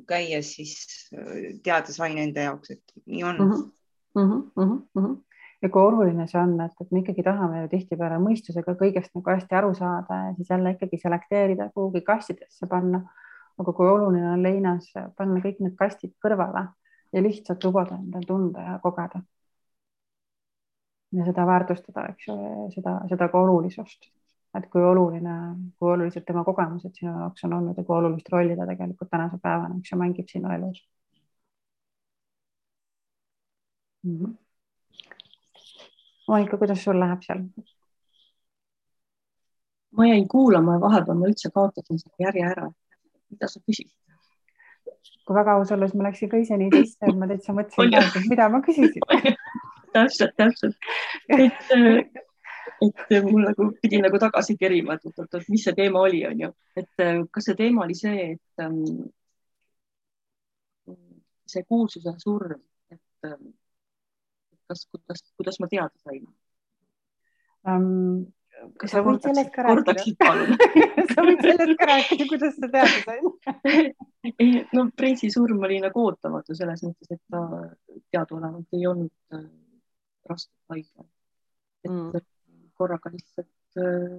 [0.08, 0.76] käies siis
[1.14, 3.54] äh, teada sain enda jaoks, et nii on mm.
[4.16, 5.16] -hmm, mm -hmm
[5.66, 9.32] ja kui oluline see on, et, et me ikkagi tahame ju tihtipeale mõistusega kõigest nagu
[9.32, 13.06] hästi aru saada ja siis jälle ikkagi selekteerida, kuhugi kastidesse panna.
[13.58, 16.66] aga kui oluline on leinas panna kõik need kastid kõrvale
[17.16, 19.22] ja lihtsalt lubada endal tunda ja kogeda.
[21.16, 22.36] ja seda väärtustada, eks ju,
[22.76, 24.10] seda, seda ka olulisust,
[24.58, 25.36] et kui oluline,
[25.80, 29.39] kui olulised tema kogemused sinu jaoks on olnud ja kui olulist rolli ta tegelikult tänase
[29.43, 30.82] päevani, eks ju, mängib sinu elus
[34.03, 34.18] mm.
[34.18, 34.34] -hmm
[36.28, 37.43] Monika, kuidas sul läheb seal?
[39.97, 42.72] ma jäin kuulama ja vahepeal ma üldse kaotasin selle järje ära.
[43.30, 43.93] mida sa küsisid?
[45.26, 48.28] kui väga aus olla, siis ma läksin ka ise nii sisse, et ma täitsa mõtlesin,
[48.30, 49.06] mida ma küsisin
[49.95, 50.76] täpselt, täpselt.
[51.30, 51.72] et,
[52.82, 56.51] et mul nagu pidi nagu tagasi kerima, et oot-oot, mis see teema oli, onju,
[56.82, 58.82] et kas see teema oli see, et um,
[61.49, 62.61] see kuulsuse surm,
[62.91, 63.53] et um,
[64.67, 66.26] kas, kuidas, kuidas ma teada sain
[67.69, 68.26] um,?
[68.80, 70.30] kas sa võid sellest ka rääkida?
[71.11, 73.91] sa võid sellest ka rääkida, kuidas sa teada said
[74.76, 77.43] no Prince'i surm oli nagu ootamatu selles mõttes, et ta
[78.15, 79.43] teadaolevalt ei olnud äh,
[80.30, 81.05] raskelt haige.
[81.86, 82.26] et mm.
[82.78, 84.17] Korraga lihtsalt äh,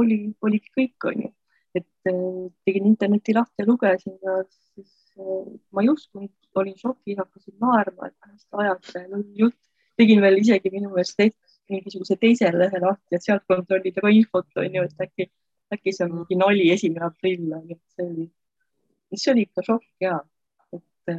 [0.00, 1.30] oli, oligi kõik, onju.
[1.74, 7.18] et äh, tegin interneti lahti ja lugesin ja siis äh, ma ei uskunud, olin šokis,
[7.20, 9.58] hakkasin naerma, et hästi ajad jutt.
[9.96, 11.20] tegin veel isegi minu meelest
[11.70, 15.28] mingisuguse teise lehe lahti, et sealt kontrollida ka infot, onju, et äkki,
[15.72, 18.30] äkki see on mingi nali, esimene aprill, onju, et see oli
[19.16, 20.18] see oli ikka šokk ja,
[20.72, 21.12] et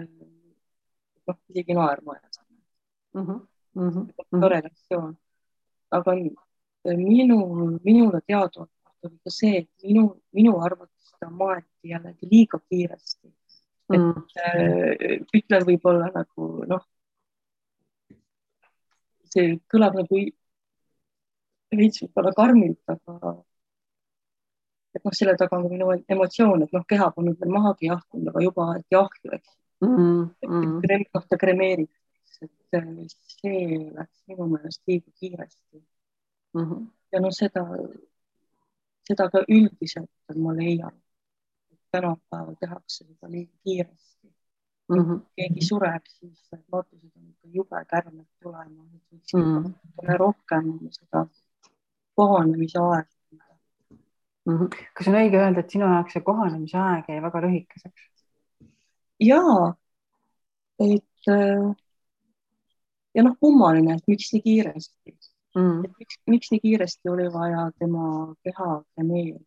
[1.27, 2.39] noh, isegi naerma ajas
[3.13, 3.25] mm.
[3.25, 3.39] -hmm.
[3.75, 4.41] Mm -hmm.
[4.41, 5.17] tore reaktsioon.
[5.91, 6.11] aga
[6.86, 7.38] minu,
[7.84, 10.03] minule teadaolevalt oli ka see, et minu,
[10.36, 13.27] minu arvates ta maeti jällegi liiga kiiresti.
[13.93, 16.84] et mm ütlen võib-olla nagu noh,
[19.34, 20.19] see kõlab nagu
[21.77, 23.34] veits võib-olla karmilt, aga
[24.95, 28.45] et noh, selle taga on minu emotsioon, et noh, keha polnud veel mahagi jahtunud, aga
[28.45, 30.29] juba aeti ahju, eks mm.
[30.43, 30.79] -hmm.
[30.89, 32.88] et noh, ta kremeeritakse, et äh,
[33.39, 35.84] see läks minu meelest liiga kiiresti
[36.53, 36.63] mm.
[36.63, 36.85] -hmm.
[37.11, 37.63] ja no seda,
[39.07, 40.95] seda ka üldiselt ma leian,
[41.71, 44.33] et tänapäeval tehakse seda liiga kiiresti
[44.89, 44.99] mm.
[44.99, 45.19] -hmm.
[45.35, 50.17] keegi sureb, siis vaatused on ikka jube kärmed tulema, et võiks mm -hmm.
[50.17, 51.25] rohkem seda
[52.15, 53.13] kohanemise aega
[54.45, 54.57] mm.
[54.57, 54.67] -hmm.
[54.93, 58.09] kas on õige öelda, et sinu jaoks see kohanemise aeg jäi väga lühikeseks?
[59.19, 59.41] ja,
[60.79, 61.75] et äh,
[63.15, 65.17] ja noh, kummaline, et miks nii kiiresti
[65.55, 68.05] mm., et miks, miks nii kiiresti oli vaja tema
[68.43, 69.39] keha kremeerida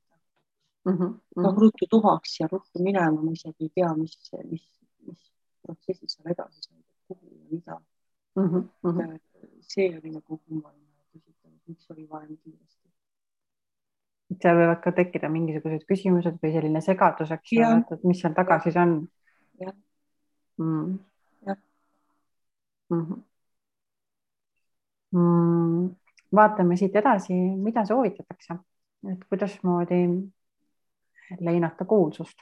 [0.87, 0.97] mm.
[0.99, 1.43] -hmm.
[1.43, 4.17] noh, ruttu tuhaks ja ruttu minema, ma isegi ei tea, mis,
[4.51, 4.67] mis,
[5.07, 5.33] mis
[5.63, 7.81] protsessid seal edasi said, kuhu ja mida
[8.37, 8.49] mm.
[8.49, 9.19] -hmm.
[9.61, 12.77] see oli nagu kummaline küsimus, miks oli vaja nii kiiresti
[14.31, 18.35] et seal võivad ka tekkida mingisugused küsimused või selline segadus, eks ole, et mis seal
[18.35, 18.97] taga siis on.
[19.63, 19.75] jah
[20.59, 20.99] mm..
[21.47, 21.59] jah
[22.91, 23.23] mm -hmm.
[25.13, 25.89] Mm.
[26.35, 28.59] vaatame siit edasi, mida soovitatakse,
[29.13, 30.03] et kuidasmoodi
[31.41, 32.39] leinata kuulsust.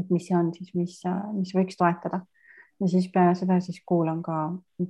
[0.00, 0.96] et mis see on siis, mis,
[1.32, 2.20] mis võiks toetada
[2.80, 4.38] ja siis peale seda siis kuulan ka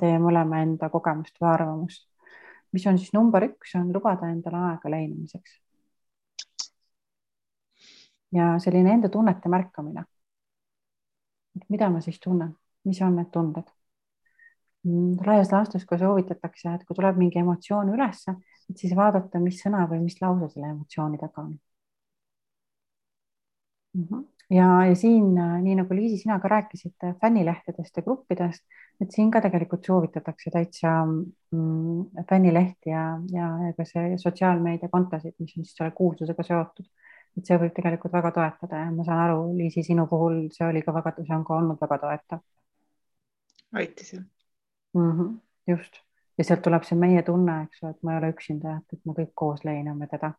[0.01, 2.09] teie mõlema enda kogemust või arvamust.
[2.73, 5.61] mis on siis number üks, on lubada endale aega leinamiseks
[8.35, 10.05] ja selline enda tunnete märkamine.
[11.57, 13.74] et mida ma siis tunnen, mis on need tunded?
[14.85, 18.35] Mm, laias laastus ka soovitatakse, et kui tuleb mingi emotsioon ülesse,
[18.69, 21.55] et siis vaadata, mis sõna või mis lause selle emotsiooni taga on
[23.95, 24.03] mm.
[24.11, 24.25] -hmm.
[24.57, 25.31] ja, ja siin,
[25.67, 28.65] nii nagu Liisi, sina ka rääkisid fännilehtedest ja gruppidest,
[29.01, 35.65] et siin ka tegelikult soovitatakse täitsa mm, fännilehti ja, ja, ka see sotsiaalmeediakontosid, mis on
[35.65, 36.93] siis selle kuulsusega seotud
[37.39, 40.85] et see võib tegelikult väga toetada ja ma saan aru, Liisi, sinu puhul see oli
[40.85, 42.45] ka väga, see on ka olnud väga toetav.
[43.73, 44.34] aitäh jah
[44.95, 45.35] mm -hmm,.
[45.67, 46.01] just
[46.39, 49.15] ja sealt tuleb see meie tunne, eks ju, et ma ei ole üksinda, et me
[49.19, 50.33] kõik koos leiname teda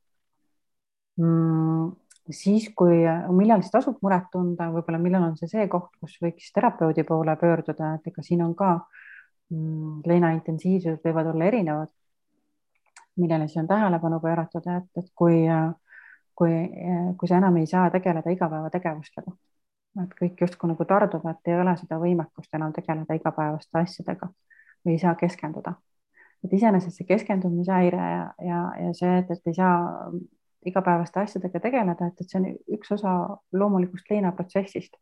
[1.17, 1.91] mm,.
[2.29, 6.51] siis, kui, millal siis tasub muret tunda, võib-olla millal on see see koht, kus võiks
[6.55, 8.73] terapeudi poole pöörduda, et ega siin on ka
[9.49, 11.93] mm, leina intensiivsused võivad olla erinevad,
[13.15, 15.45] millele siis on tähelepanu pööratud, et, et kui
[16.35, 16.51] kui,
[17.17, 19.31] kui sa enam ei saa tegeleda igapäevategevustega.
[20.03, 24.29] Et kõik justkui nagu tarduvad, ei ole seda võimekust enam tegeleda igapäevaste asjadega
[24.85, 25.75] või ei saa keskenduda.
[26.43, 30.11] et iseenesest see keskendumishäire ja, ja, ja see, et, et ei saa
[30.65, 33.15] igapäevaste asjadega tegeleda, et, et see on üks osa
[33.53, 34.95] loomulikust leinaprotsessist.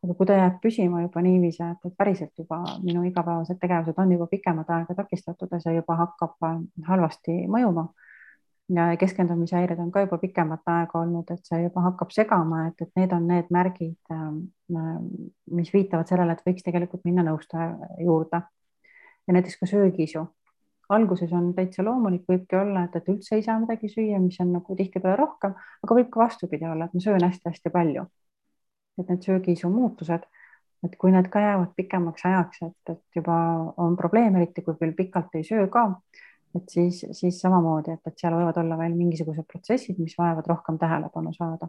[0.00, 4.12] aga kui ta jääb püsima juba niiviisi, et, et päriselt juba minu igapäevased tegevused on
[4.16, 6.38] juba pikemat aega takistatud ja see juba hakkab
[6.86, 7.90] halvasti mõjuma
[8.74, 13.12] keskendumishäired on ka juba pikemat aega olnud, et see juba hakkab segama, et, et need
[13.12, 14.42] on need märgid, ähm,
[15.50, 18.42] mis viitavad sellele, et võiks tegelikult minna nõustaja juurde.
[19.26, 20.26] ja näiteks ka söögiisu.
[20.88, 24.52] alguses on täitsa loomulik, võibki olla, et, et üldse ei saa midagi süüa, mis on
[24.52, 25.54] nagu tihtipeale rohkem,
[25.84, 28.06] aga võib ka vastupidi olla, et ma söön hästi-hästi palju.
[28.98, 30.26] et need söögiisu muutused,
[30.84, 33.36] et kui need ka jäävad pikemaks ajaks, et, et juba
[33.76, 35.86] on probleem, eriti kui veel pikalt ei söö ka
[36.58, 40.78] et siis, siis samamoodi, et, et seal võivad olla veel mingisugused protsessid, mis vajavad rohkem
[40.78, 41.68] tähelepanu saada.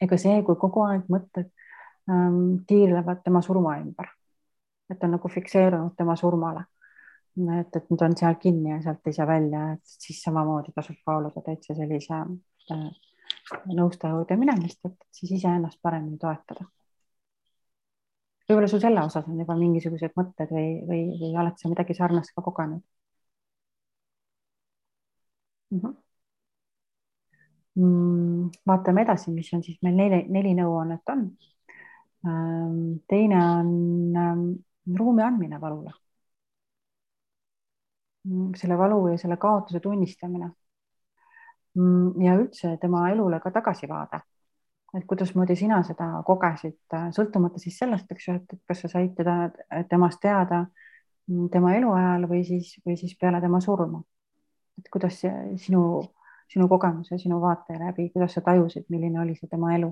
[0.00, 1.48] ega see, kui kogu aeg mõtted
[2.10, 4.12] ähm, tiirlevad tema surma ümber,
[4.90, 6.64] et on nagu fikseerunud tema surmale,
[7.58, 11.02] et, et nüüd on seal kinni ja sealt ei saa välja, et siis samamoodi tasub
[11.06, 12.22] kaaluda täitsa sellise
[12.72, 12.88] äh,
[13.74, 16.68] nõustaja juurde minemist, et siis iseennast paremini toetada
[18.48, 22.32] võib-olla sul selle osas on juba mingisugused mõtted või, või, või oled sa midagi sarnast
[22.36, 22.82] ka kogenud?
[25.70, 25.80] Mm.
[25.80, 25.94] -hmm.
[27.74, 28.50] mm,.
[28.66, 31.24] vaatame edasi, mis on siis meil neli, neli nõuannet on.
[32.26, 34.46] Ähm, teine on ähm,
[34.98, 35.92] ruumi andmine valule.
[38.24, 40.50] Mm, selle valu ja selle kaotuse tunnistamine.
[41.74, 44.20] Mm, ja üldse tema elule ka tagasivaade
[44.96, 46.78] et kuidasmoodi sina seda kogesid,
[47.16, 49.36] sõltumata siis sellest, eks ju, et, kas sa said teda,
[49.90, 50.64] temast teada
[51.52, 54.00] tema eluajal või siis, või siis peale tema surma.
[54.78, 55.82] Et kuidas sinu,
[56.52, 59.90] sinu kogemuse, sinu vaate läbi, kuidas sa tajusid, milline oli see tema elu?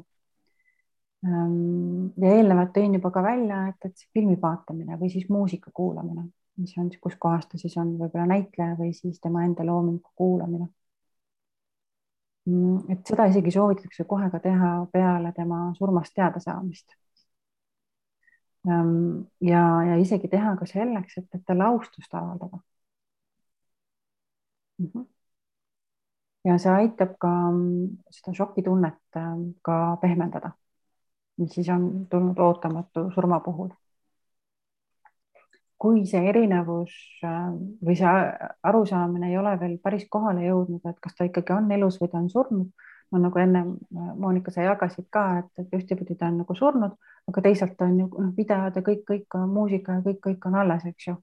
[1.27, 5.73] Ehm, ja eelnevalt tõin juba ka välja, et, et see filmi vaatamine või siis muusika
[5.75, 6.29] kuulamine,
[6.61, 10.69] mis on, kus kohas ta siis on võib-olla näitleja või siis tema enda loomingu kuulamine
[12.47, 16.95] Mm, et seda isegi soovitatakse kohe ka teha peale tema surmast teadasaamist.
[18.69, 22.61] Ehm, ja, ja isegi teha ka selleks, et, et talle austust avaldada.
[24.79, 25.07] Mhm.
[26.45, 30.53] ja see aitab ka mm, seda šokitunnet ähm, ka pehmendada,
[31.39, 33.73] mis siis on tulnud ootamatu surma puhul
[35.79, 36.93] kui see erinevus
[37.25, 37.53] äh,
[37.85, 38.13] või see
[38.71, 42.21] arusaamine ei ole veel päris kohale jõudnud, et kas ta ikkagi on elus või ta
[42.23, 46.41] on surnud, no nagu enne äh, Monika, sa jagasid ka, et, et ühtepidi ta on
[46.43, 46.97] nagu surnud,
[47.29, 50.61] aga teisalt on ju noh, videod ja kõik, kõik on muusika ja kõik, kõik on
[50.63, 51.17] alles, eks ju.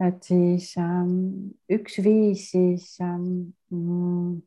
[0.00, 4.42] Et siis ähm, üks viis siis ähm, mm,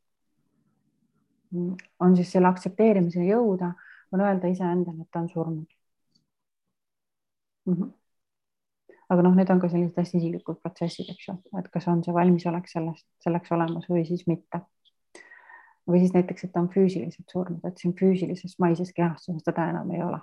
[1.99, 3.71] on siis selle aktsepteerimiseni jõuda,
[4.13, 5.77] on öelda iseendale, et ta on surnud
[7.65, 7.73] mm.
[7.73, 7.95] -hmm
[9.09, 12.13] aga noh, need on ka sellised hästi isiklikud protsessid, eks ju, et kas on see
[12.13, 14.61] valmisolek sellest, selleks olemas või siis mitte.
[15.89, 19.89] või siis näiteks, et ta on füüsiliselt surnud, et siin füüsilises maises kehastuses teda enam
[19.91, 20.19] ei ole.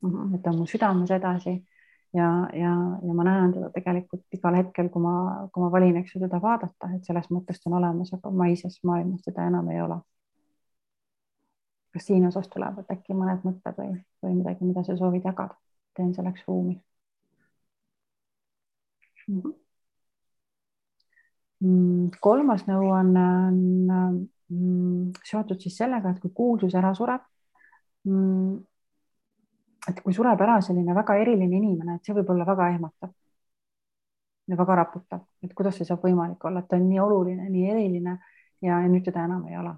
[0.00, 1.58] Mhm, et ta on mu südames edasi
[2.14, 2.72] ja, ja,
[3.06, 5.14] ja ma näen teda tegelikult igal hetkel, kui ma,
[5.52, 8.78] kui ma valin, eks ju, teda vaadata, et selles mõttes ta on olemas, aga maises
[8.88, 10.00] maailmas teda enam ei ole.
[11.92, 15.58] kas siin osas tulevad äkki mõned mõtted või, või midagi, mida sa soovid jagada?
[15.96, 16.78] teen selleks ruumi
[21.62, 23.58] Mm, kolmas nõuanne on
[24.50, 27.22] mm, seotud siis sellega, et kui kuulsus ära sureb,
[28.08, 28.56] mm,
[29.88, 33.10] et kui sureb ära selline väga eriline inimene, et see võib olla väga ehmatav
[34.48, 37.70] ja väga raputav, et kuidas see saab võimalik olla, et ta on nii oluline, nii
[37.70, 38.18] eriline
[38.62, 39.74] ja, ja nüüd teda enam ei ole.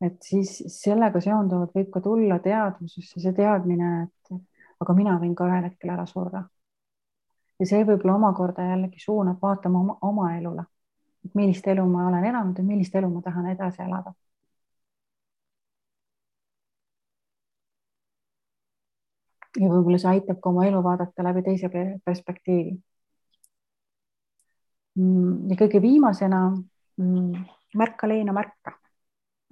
[0.00, 4.40] et siis sellega seonduvalt võib ka tulla teadvusesse see teadmine, et
[4.80, 6.44] aga mina võin ka ühel hetkel ära surra
[7.60, 10.64] ja see võib-olla omakorda jällegi suunab vaatama oma, oma elule,
[11.24, 14.14] et millist elu ma olen elanud ja millist elu ma tahan edasi elada.
[19.58, 21.70] Ja võib-olla see aitab ka oma elu vaadata läbi teise
[22.04, 22.76] perspektiivi.
[24.98, 27.42] Mm, ja kõige viimasena mm,
[27.78, 28.76] märka leina märka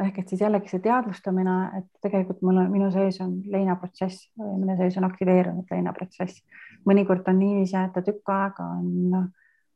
[0.03, 4.77] ehk et siis jällegi see teadvustamine, et tegelikult mul on, minu sees on leinaprotsess minu
[4.79, 6.43] sees on aktiveerunud leinaprotsess.
[6.87, 9.27] mõnikord on niiviisi, et ta tükk aega on,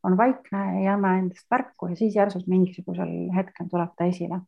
[0.07, 4.41] on vaikne, ei anna endast märku ja siis järsult mingisugusel hetkel tuleb ta esile.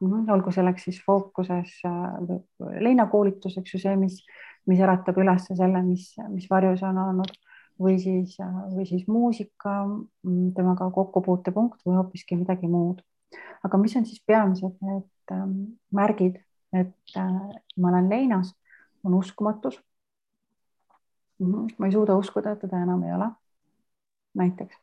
[0.00, 0.32] -hmm.
[0.32, 2.40] olgu selleks siis fookuses äh,
[2.80, 4.20] leinakoolitus, eks ju, see, mis,
[4.66, 7.32] mis äratab üles selle, mis, mis varjus on olnud
[7.80, 8.36] või siis,
[8.74, 13.02] või siis muusika, mm, temaga kokkupuutepunkt või hoopiski midagi muud
[13.64, 15.56] aga mis on siis peamised need ähm,
[15.94, 16.38] märgid,
[16.72, 17.32] et äh,
[17.76, 18.54] ma olen leinas,
[19.04, 19.80] on uskumatus.
[21.40, 21.74] -hmm.
[21.78, 23.30] ma ei suuda uskuda, et teda enam ei ole.
[24.34, 24.76] näiteks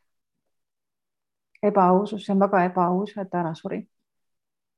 [1.62, 3.88] ebaausus, see on väga ebaaus, et ta ära suri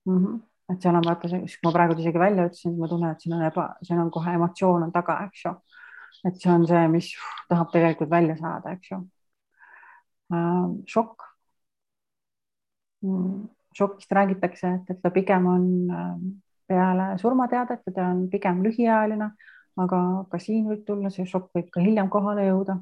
[0.07, 0.25] mm.
[0.25, 0.41] -hmm.
[0.73, 3.43] Et seal on vaata, kui ma praegu isegi välja ütlesin, ma tunnen, et siin on
[3.45, 5.53] eba, siin on kohe emotsioon on taga, eks ju.
[6.29, 7.11] et see on see, mis
[7.51, 9.03] tahab tegelikult välja saada, eks ju
[10.33, 10.71] äh,.
[10.95, 11.29] šokk
[13.05, 13.45] mm
[13.75, 16.11] šokist räägitakse, et, et ta pigem on äh,
[16.67, 19.31] peale surmateadet ja ta on pigem lühiajaline,
[19.85, 20.01] aga
[20.31, 22.79] ka siin võib tulla see šokk võib ka hiljem kohale jõuda.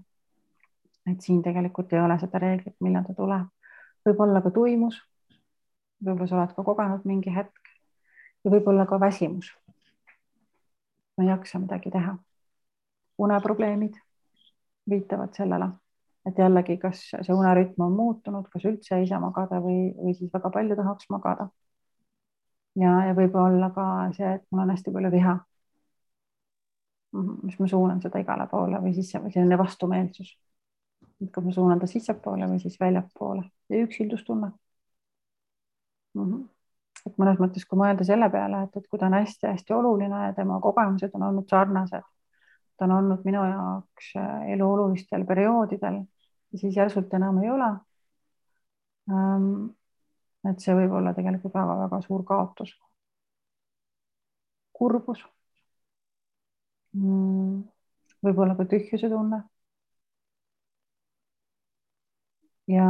[1.11, 3.49] et siin tegelikult ei ole seda reeglit, millal ta tuleb.
[4.07, 5.01] võib olla ka tuimus.
[6.05, 7.72] võib-olla sa oled ka kogenud mingi hetk
[8.45, 9.53] ja võib-olla ka väsimus.
[11.17, 12.17] ma ei jaksa midagi teha.
[13.19, 13.95] uneprobleemid
[14.89, 15.69] viitavad sellele
[16.27, 20.31] et jällegi, kas see unerütm on muutunud, kas üldse ei saa magada või, või siis
[20.35, 21.49] väga palju tahaks magada.
[22.79, 23.87] ja, ja võib-olla ka
[24.17, 25.39] see, et mul on hästi palju viha.
[27.43, 30.31] Mis ma suunan seda igale poole või siis selline vastumeelsus.
[31.21, 34.49] et kas ma suunan ta sissepoole või siis väljapoole ja üksildustunne
[36.15, 36.23] mm.
[36.23, 36.49] -hmm.
[37.07, 40.33] Et mõnes mõttes, kui mõelda selle peale, et, et kui ta on hästi-hästi oluline ja
[40.37, 42.03] tema kogemused on olnud sarnased
[42.77, 46.01] ta on olnud minu jaoks äh, elu olulistel perioodidel
[46.57, 47.69] siis järsult enam ei ole.
[49.11, 49.47] Ähm,
[50.51, 52.75] et see võib olla tegelikult väga-väga suur kaotus.
[54.73, 55.21] kurbus
[56.97, 57.63] mm,.
[58.27, 59.43] võib-olla ka tühjuse tunne.
[62.73, 62.87] ja,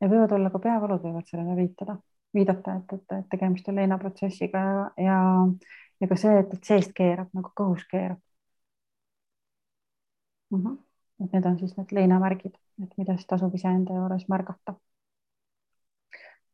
[0.00, 1.96] ja võivad olla ka peavalud võivad sellele viitada,
[2.34, 5.18] viidata, et, et, et tegemist on leinaprotsessiga ja, ja,
[6.00, 8.20] ja ka see, et, et seest keerab nagu kõhus keerab
[10.50, 10.62] mm.
[10.62, 10.78] -hmm.
[11.24, 14.76] et need on siis need leinamärgid, et mida siis tasub iseenda juures märgata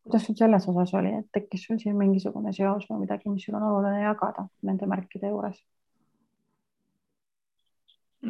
[0.03, 3.59] kuidas sul selles osas oli, et tekkis sul siin mingisugune seos või midagi, mis sul
[3.59, 5.61] on oluline jagada nende märkide juures?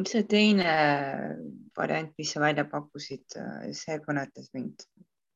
[0.07, 0.73] see teine
[1.77, 3.25] variant, mis sa välja pakkusid,
[3.75, 4.85] see kõnetas mind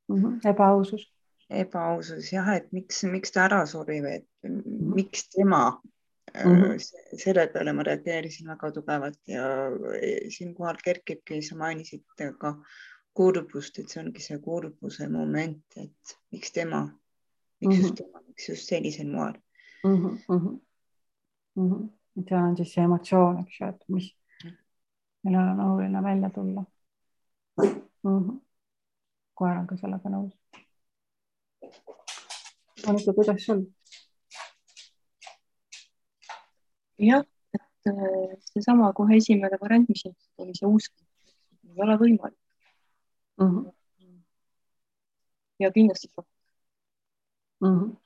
[0.08, 0.16] mm.
[0.16, 0.36] -hmm.
[0.50, 1.08] ebaausus.
[1.50, 4.94] Ebaausus jah, et miks, miks ta ära suri või et -hmm.
[4.94, 5.80] miks tema
[6.44, 6.62] mm.
[6.62, 6.78] -hmm.
[7.24, 9.44] selle peale ma reageerisin väga tugevalt ja
[10.28, 12.04] siinkohal kerkibki, sa mainisid
[12.38, 12.54] ka
[13.14, 16.82] kurbust, et see ongi see kurbuse moment, et miks tema,
[17.60, 17.82] miks mm -hmm.
[17.82, 19.34] just tema, miks just sellisel moel
[19.84, 19.96] mm.
[19.96, 20.60] -hmm.
[21.56, 21.88] Mm -hmm.
[22.20, 24.16] et seal on siis see emotsioon, eks ju, et mis,
[25.22, 26.64] millel on oluline välja tulla
[27.56, 28.20] mm.
[28.20, 28.40] -hmm.
[29.34, 30.32] koer on ka sellega nõus.
[32.86, 33.64] Monika, kuidas sul?
[36.98, 40.04] jah, et äh, seesama kohe esimene variant, mis
[40.38, 40.92] oli see usk,
[41.64, 42.38] ei ole võimalik
[43.40, 43.48] mm.
[43.48, 44.20] -hmm.
[45.58, 46.28] ja kindlasti šokk
[47.60, 47.74] mm.
[47.74, 47.96] -hmm.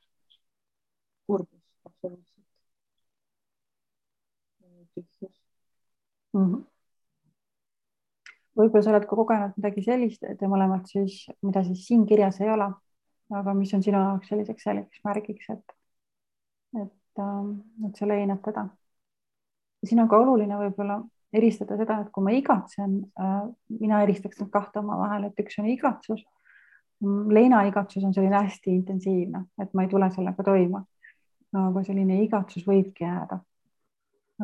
[1.26, 2.44] kurbus, absoluutselt.
[4.94, 5.36] tühjus
[6.32, 6.44] mm.
[6.44, 6.64] -hmm.
[8.56, 12.50] võib-olla sa oled ka kogenud midagi sellist, et mõlemad siis, mida siis siin kirjas ei
[12.50, 12.72] ole,
[13.34, 15.76] aga mis on sinu jaoks selliseks selgeks märgiks, et,
[16.82, 17.52] et, ähm,
[17.86, 18.68] et sa leinad teda.
[19.84, 20.98] siin on ka oluline võib-olla
[21.32, 23.40] eristada seda, et kui ma igatsen äh,,
[23.80, 26.24] mina eristaks need kahte omavahel, et üks on igatsus.
[27.38, 30.82] Leinaigatsus on selline hästi intensiivne, et ma ei tule sellega toime.
[31.58, 33.38] aga selline igatsus võibki jääda.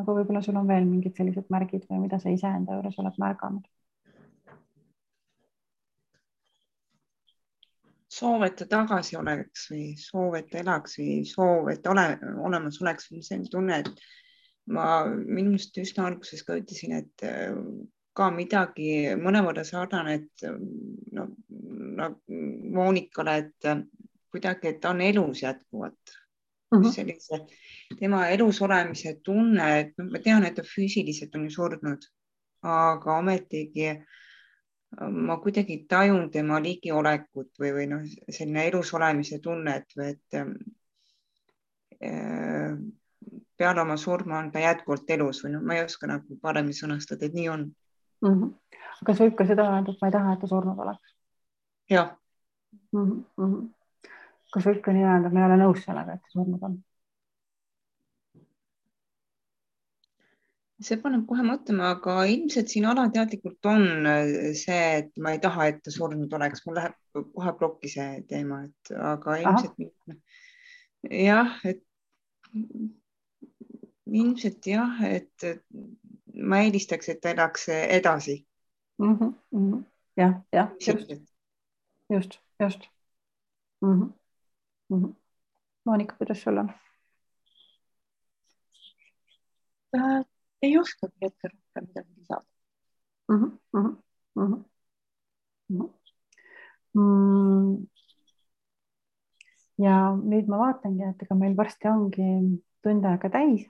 [0.01, 3.67] aga võib-olla sul on veel mingid sellised märgid või mida sa iseenda juures oled märganud?
[8.15, 12.07] Soov, et ta tagasi oleks või soov, et ta elaks või soov, et ole,
[12.47, 14.05] olemas oleks, see tunne, et
[14.75, 17.53] ma minu arust üsna alguses ka ütlesin, et äh,
[18.17, 21.29] ka midagi mõnevõrra sarnaned no,
[21.99, 22.11] no
[22.79, 23.85] Monikale, et äh,
[24.33, 26.17] kuidagi, et ta on elus jätkuvalt
[26.73, 26.79] mm.
[26.79, 26.93] -hmm.
[26.95, 27.43] sellise
[27.99, 32.11] tema elus olemise tunne, et noh, ma tean, et ta füüsiliselt on ju surnud,
[32.65, 34.05] aga ometigi äh,
[35.11, 40.47] ma kuidagi tajun tema ligiolekut või, või noh, selline elus olemise tunnet või et äh,
[43.57, 47.27] peale oma surma on ta jätkuvalt elus või noh, ma ei oska nagu paremini sõnastada,
[47.27, 47.65] et nii on
[48.25, 48.35] mm.
[48.35, 48.51] -hmm.
[49.07, 51.15] kas võib ka seda öelda, et ma ei taha, et ta surnud oleks?
[51.91, 52.11] jah
[52.93, 53.25] mm.
[53.37, 53.69] -hmm.
[54.55, 56.83] kas võib ka nii öelda, et ma ei ole nõus sellega, et ta surnud on?
[60.83, 64.09] See paneb kohe mõtlema, aga ilmselt siin alateadlikult on
[64.59, 68.65] see, et ma ei taha, et ta surnud oleks, mul läheb kohe plokki see teema,
[68.67, 69.77] et aga ilmselt
[71.11, 71.83] jah, et
[74.23, 75.47] ilmselt jah, et
[76.35, 78.41] ma eelistaks, et ta elaks edasi
[78.99, 79.85] mm -hmm.
[80.17, 81.15] jah, jah, just,
[82.11, 82.89] just, just
[83.81, 84.03] mm.
[84.03, 84.13] -hmm.
[84.89, 85.15] Mm -hmm.
[85.85, 86.73] Monika, kuidas sul on
[89.95, 90.34] äh,?
[90.67, 92.45] Ei oskagi hetkel rohkem midagi lisada
[93.29, 93.37] mm.
[93.37, 94.55] -hmm, mm -hmm,
[95.71, 95.91] mm -hmm.
[96.95, 97.87] Mm.
[99.85, 99.95] ja
[100.33, 102.29] nüüd ma vaatangi, et ega meil varsti ongi
[102.83, 103.65] tund aega täis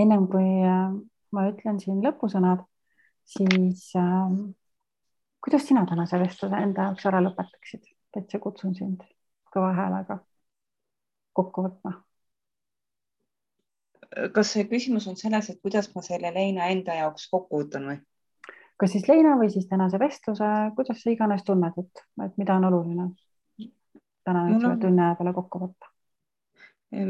[0.00, 0.94] ennem kui äh,
[1.32, 2.64] ma ütlen siin lõpusõnad,
[3.36, 4.32] siis äh,
[5.44, 7.92] kuidas sina tänase vestluse enda jaoks ära lõpetaksid?
[8.16, 9.02] täitsa kutsun sind
[9.52, 10.14] kõva häälega
[11.36, 11.90] kokku võtma.
[14.34, 18.00] Kas see küsimus on selles, et kuidas ma selle leina enda jaoks kokku võtan või?
[18.76, 22.68] kas siis leina või siis tänase vestluse, kuidas sa iganes tunned, et, et mida on
[22.68, 23.10] oluline
[24.26, 25.92] täna nüüd selle tunni aja peale kokku võtta?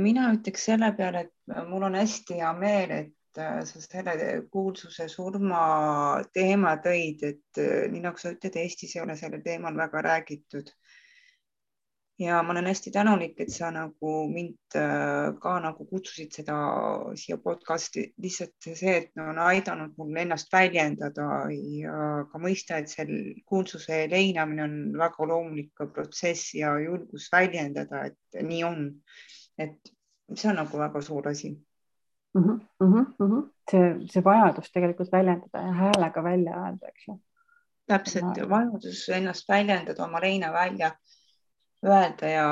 [0.06, 4.14] mina ütleks selle peale, et mul on hästi hea meel, et äh, sa selle
[4.50, 5.60] kuulsuse surma
[6.34, 10.72] teema tõid, et äh, nii nagu sa ütled, Eestis ei ole sellel teemal väga räägitud.
[12.18, 16.56] Ja ma olen hästi tänulik, et sa nagu mind äh, ka nagu kutsusid seda
[17.18, 23.12] siia podcast'i, lihtsalt see, et on aidanud mul ennast väljendada ja ka mõista, et seal
[23.44, 28.88] kuulsuse leinamine on väga loomulik protsess ja julgus väljendada, et nii on
[29.58, 29.92] et
[30.34, 31.50] see on nagu väga suur asi
[32.34, 32.42] mm.
[32.42, 33.50] -hmm, mm -hmm.
[33.70, 37.20] see, see vajadus tegelikult väljendada ja häälega välja öelda, eks ju.
[37.86, 40.90] täpselt ja vajadus ennast väljendada, oma leina välja
[41.86, 42.46] öelda ja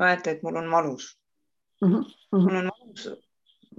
[0.00, 1.18] öelda, et mul on valus
[1.80, 1.92] mm.
[1.92, 2.04] -hmm.
[2.32, 3.08] mul on valus.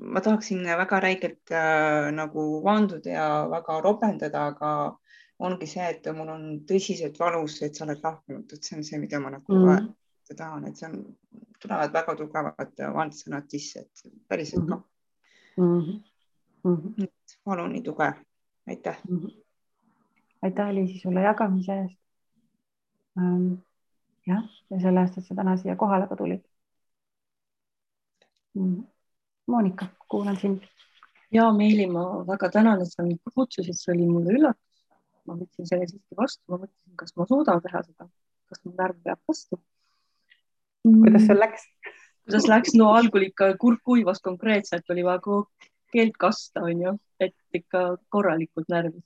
[0.02, 4.98] ma tahaksin väga räigelt äh, nagu vanduda ja väga ropendada, aga
[5.40, 9.00] ongi see, et mul on tõsiselt valus, et sa oled lahkunud, et see on see,
[9.00, 10.36] mida ma nagu mm -hmm.
[10.38, 11.18] tahan, et see on,
[11.62, 14.76] tulevad väga tugevad vandsõnad sisse, et päriselt ka
[15.58, 15.80] mm.
[15.80, 16.02] -hmm.
[16.64, 17.08] Mm -hmm.
[17.46, 18.14] valu nii tugev,
[18.68, 19.18] aitäh mm.
[19.18, 19.44] -hmm.
[20.42, 22.00] aitäh, Liisi, sulle jagamise eest
[23.18, 23.67] ähm,.
[24.28, 26.44] Jah, ja selle eest, et sa täna siia kohale ka tulid
[28.56, 28.84] mm..
[29.48, 30.64] Monika, kuulan sind.
[31.32, 34.68] ja Meeli, ma väga tänan, et sa mind kutsusid, see oli mulle üllatus
[35.28, 38.08] ma võtsin selle siiski vastu, ma mõtlesin, kas ma suudan teha seda,
[38.52, 39.60] kas mu närv peab vastu.
[40.88, 41.66] kuidas sul läks?
[42.28, 45.42] kuidas läks, no algul ikka kurk kuivas konkreetselt, oli vaja
[45.92, 49.04] keelt kasta, onju, et ikka korralikult närvis.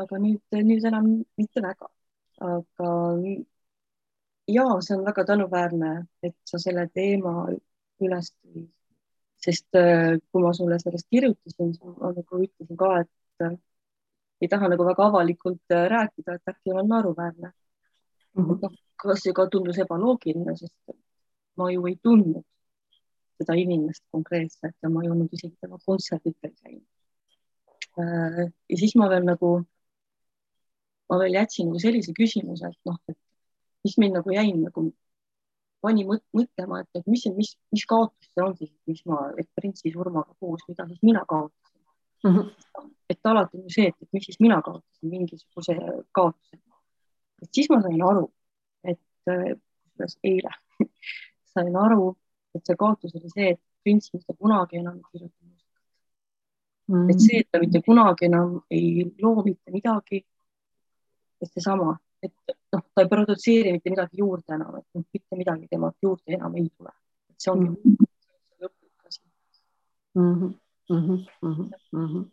[0.00, 1.92] aga nüüd, nüüd enam mitte väga.
[2.40, 2.90] aga
[4.48, 5.92] ja see on väga tänuväärne,
[6.22, 7.48] et sa selle teema
[8.00, 8.68] üles tõid,
[9.46, 13.60] sest äh, kui ma sulle sellest kirjutasin, ma nagu ütlesin ka, et
[14.40, 17.52] ei taha nagu väga avalikult äh, rääkida, et äkki olen naeruväärne
[18.34, 18.44] mm.
[18.44, 18.76] -hmm.
[18.96, 20.96] kas see ka tundus ebaloogiline, sest
[21.56, 22.44] ma ju ei tundnud
[23.38, 26.86] seda inimest konkreetselt ja ma ei olnud isegi tema kontserditel käinud.
[28.00, 29.62] Äh, ja siis ma veel nagu,
[31.08, 33.18] ma veel jätsin nagu sellise küsimuse, et noh, et
[33.86, 34.86] mis mind nagu jäi nagu,
[35.84, 39.92] pani mõtlema, et, et mis, mis, mis kaotus see on siis, mis ma, et printsi
[39.94, 41.82] surmaga koos, mida siis mina kaotasin
[42.24, 42.36] mm.
[42.36, 45.76] -hmm et alati on see, et, miks siis mina kaotasin mingisuguse
[46.12, 46.58] kaotuse.
[47.42, 48.24] et siis ma sain aru,
[48.84, 48.98] et
[49.96, 50.50] kusjuures eile
[51.54, 52.16] sain aru,
[52.54, 55.82] et see kaotus oli see, et prints mitte kunagi enam ei kirjuta muusikat
[56.88, 57.10] mm..
[57.10, 60.24] et see, et ta mitte kunagi enam ei loo mitte midagi.
[61.40, 62.32] et seesama, et
[62.72, 66.56] noh, ta ei produtseeri mitte midagi juurde enam, et noh, mitte midagi temalt juurde enam
[66.56, 66.94] ei tule.
[67.30, 68.08] et see ongi mm.
[68.62, 69.20] lõplik asi
[70.14, 70.32] mm.
[70.32, 70.54] -hmm.
[70.90, 71.70] Mm -hmm.
[71.92, 72.24] Mm -hmm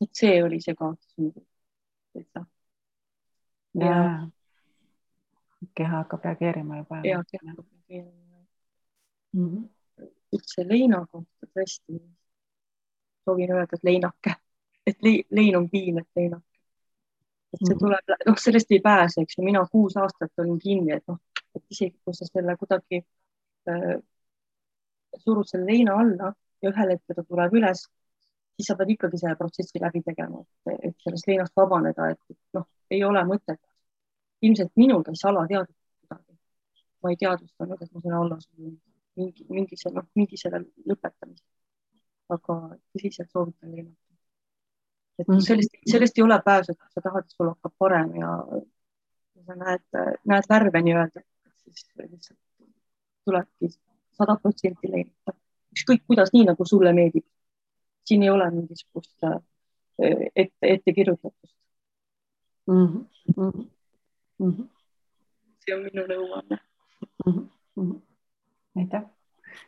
[0.00, 1.14] et see oli see kaotus
[2.12, 2.44] täitsa.
[3.80, 4.28] ja
[5.74, 7.00] keha hakkab reageerima juba.
[7.04, 8.44] ja keha hakkab reageerima
[9.32, 9.48] mm.
[9.48, 9.68] -hmm.
[10.36, 12.00] üldse leina kohta tõesti
[13.24, 14.34] soovin öelda, et leinake,
[14.86, 14.98] et
[15.30, 16.55] lein on piim, et leinake.
[17.56, 17.80] Et see mhm.
[17.82, 21.20] tuleb, noh, sellest ei pääse, eks ju, mina kuus aastat olin kinni, et noh,
[21.56, 23.02] et isegi kui sa selle kuidagi
[23.72, 23.94] äh,
[25.24, 26.32] surud selle leina alla
[26.62, 27.86] ja ühel hetkel ta tuleb üles
[28.56, 30.42] siis sa pead ikkagi selle protsessi läbi tegema,
[30.72, 33.60] et sellest leinast vabaneda, et noh, ei ole mõtet.
[34.44, 36.38] ilmselt minul käis alateadlikult kuidagi.
[37.02, 38.74] ma ei teadvustanud, et ma selle alla surin
[39.16, 41.44] mingi, mingi selle, noh, mingi selle lõpetamist.
[42.36, 42.56] aga
[42.92, 44.05] tõsiselt soovitan leinata.
[45.18, 45.40] Et mm.
[45.48, 48.32] sellest, sellest ei ole pääsu, et sa tahad, et sul hakkab parem ja
[49.46, 49.84] sa näed,
[50.24, 51.22] näed värve nii-öelda,
[51.62, 52.38] siis lihtsalt
[53.24, 53.70] tulebki
[54.16, 55.32] sada protsenti leinata.
[55.76, 57.26] ükskõik kuidas, nii nagu sulle meeldib
[58.06, 59.40] siin ei ole mingisugust äh,
[60.36, 61.54] ette, ettekirjutatust
[62.66, 62.86] mm.
[62.86, 63.66] -hmm.
[64.38, 64.68] Mm -hmm.
[65.64, 66.58] see on minu nõuanne
[67.26, 67.48] mm.
[67.76, 68.00] -hmm.
[68.76, 69.15] aitäh.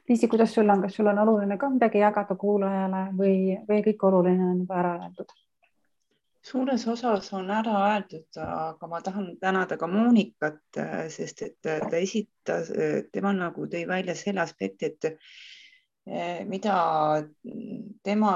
[0.09, 4.09] Liisi, kuidas sul on, kas sul on oluline ka midagi jagada kuulajale või, või kõik
[4.11, 5.37] oluline on juba ära öeldud?
[6.49, 10.63] suures osas on ära öeldud, aga ma tahan tänada ka Monikat,
[11.13, 12.71] sest et ta esitas,
[13.13, 15.19] tema nagu tõi välja selle aspekti, et
[16.09, 16.75] Eh, mida
[18.07, 18.31] tema,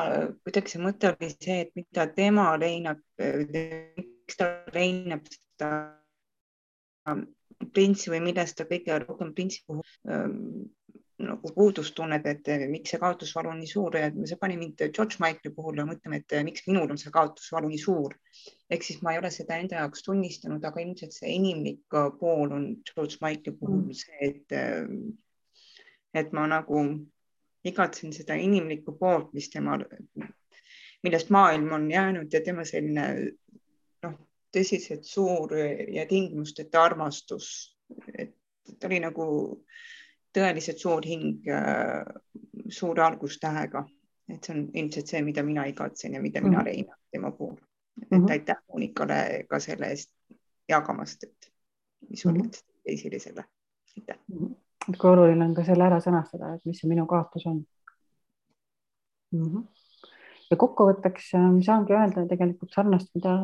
[0.44, 5.70] kuidagi see mõte oli see, et mida tema leinab, miks ta leinab seda
[7.72, 9.80] printsi või millest ta kõige rohkem printsi puhul
[10.12, 10.34] ähm,
[11.27, 15.20] nagu puudust tunneb, et miks see kaotusvalu on nii suur ja see pani mind George
[15.23, 18.16] Michael'i puhul mõtlema, et miks minul on see kaotusvalu nii suur.
[18.73, 22.68] ehk siis ma ei ole seda enda jaoks tunnistanud, aga ilmselt see inimlik pool on
[22.89, 23.93] George Michael'i puhul mm.
[23.93, 24.57] see, et,
[26.23, 26.85] et ma nagu
[27.64, 29.85] igatsen seda inimlikku poolt, mis temal,
[31.03, 33.07] millest maailm on jäänud ja tema selline
[34.03, 34.16] noh,
[34.55, 37.77] tõsiselt suur ja tingimusteta armastus,
[38.18, 38.35] et
[38.79, 39.27] ta oli nagu
[40.33, 41.45] tõeliselt suur hing
[42.72, 43.85] suure algustähega,
[44.33, 46.51] et see on ilmselt see, mida mina igatsen ja mida mm -hmm.
[46.51, 47.57] mina leinan tema puhul.
[48.03, 48.30] et mm -hmm.
[48.30, 50.11] aitäh Monikale ka selle eest
[50.68, 51.53] jagamast, et
[52.09, 52.83] mis olid mm -hmm.
[52.85, 53.45] esilisele.
[53.97, 54.39] aitäh mm.
[54.39, 54.55] -hmm
[54.89, 57.61] et kui oluline on ka selle ära sõnastada, et mis see minu kaotus on
[59.33, 59.45] mm.
[59.45, 59.62] -hmm.
[60.51, 63.37] ja kokkuvõtteks äh, saangi öelda tegelikult sarnast, mida,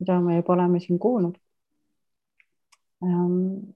[0.00, 1.36] mida me juba oleme siin kuulnud.
[3.04, 3.72] Ähm,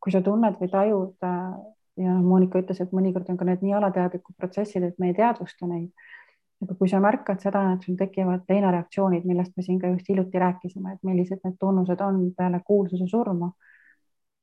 [0.00, 1.58] kui sa tunned või tajud äh,
[2.00, 5.68] ja Monika ütles, et mõnikord on ka need nii alateadlikud protsessid, et me ei teadvusta
[5.68, 5.90] neid,
[6.64, 10.40] aga kui sa märkad seda, et sul tekivad leinareaktsioonid, millest me siin ka just hiljuti
[10.40, 13.50] rääkisime, et millised need tunnused on peale kuulsuse surma,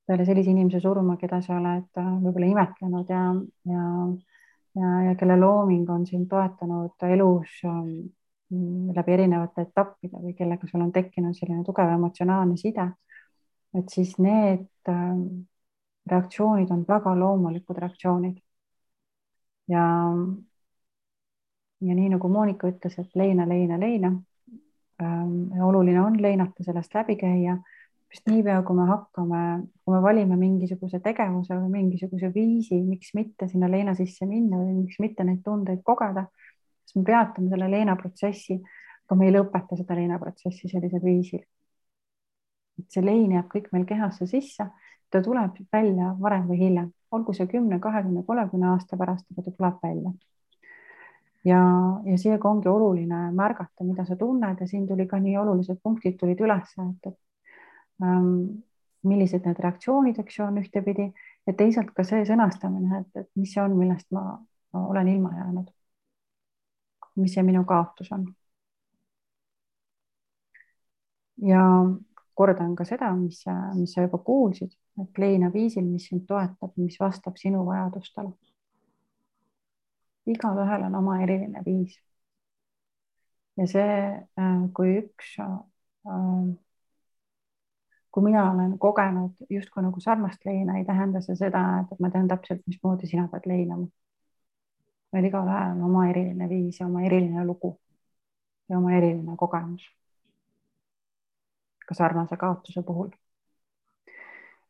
[0.07, 3.23] peale sellise inimese surma, keda sa oled äh, võib-olla imetlenud ja,
[3.71, 3.87] ja,
[4.81, 7.91] ja, ja kelle looming on sind toetanud elus ähm,
[8.95, 12.85] läbi erinevate etappide või kellega sul on tekkinud selline tugev emotsionaalne side,
[13.75, 15.47] et siis need ähm,
[16.09, 18.37] reaktsioonid on väga loomulikud reaktsioonid.
[19.67, 19.83] ja
[21.81, 24.13] ja nii nagu Monika ütles, et leina, leina, leina
[25.01, 25.61] ähm,.
[25.61, 27.57] oluline on leinata, sellest läbi käia,
[28.13, 29.41] sest niipea, kui me hakkame,
[29.83, 34.73] kui me valime mingisuguse tegevuse või mingisuguse viisi, miks mitte sinna leina sisse minna või
[34.81, 36.25] miks mitte neid tundeid kogeda,
[36.85, 38.57] siis me peatame selle leinaprotsessi,
[39.05, 41.43] aga me ei lõpeta seda leinaprotsessi sellisel viisil.
[42.89, 44.69] See lein jääb kõik meil kehasse sisse,
[45.11, 49.55] ta tuleb välja varem või hiljem, olgu see kümne, kahekümne, kolmekümne aasta pärast, aga ta
[49.57, 50.13] tuleb välja
[51.47, 51.61] ja,
[52.05, 56.17] ja seega ongi oluline märgata, mida sa tunned ja siin tuli ka nii olulised punktid
[56.19, 58.31] tulid üles, et, et ähm,
[59.07, 61.07] millised need reaktsioonid, eks ju, on ühtepidi
[61.47, 64.25] ja teisalt ka see sõnastamine, et, et mis see on, millest ma,
[64.73, 65.71] ma olen ilma jäänud.
[67.17, 68.27] mis see minu kaotus on.
[71.41, 71.61] ja
[72.37, 73.41] kordan ka seda, mis,
[73.75, 78.35] mis sa juba kuulsid, et leina viisil, mis sind toetab, mis vastab sinu vajadustele
[80.27, 81.99] igalühel on oma eriline viis.
[83.57, 83.93] ja see,
[84.39, 85.53] äh, kui üks, äh,
[88.11, 92.27] kui mina olen kogenud justkui nagu sarnast leina, ei tähenda see seda, et ma tean
[92.27, 93.87] täpselt, mismoodi sina pead leinama.
[95.13, 97.77] meil igalühel on oma eriline viis ja oma eriline lugu
[98.69, 99.87] ja oma eriline kogemus.
[101.87, 103.09] Ka sarnase kaotuse puhul.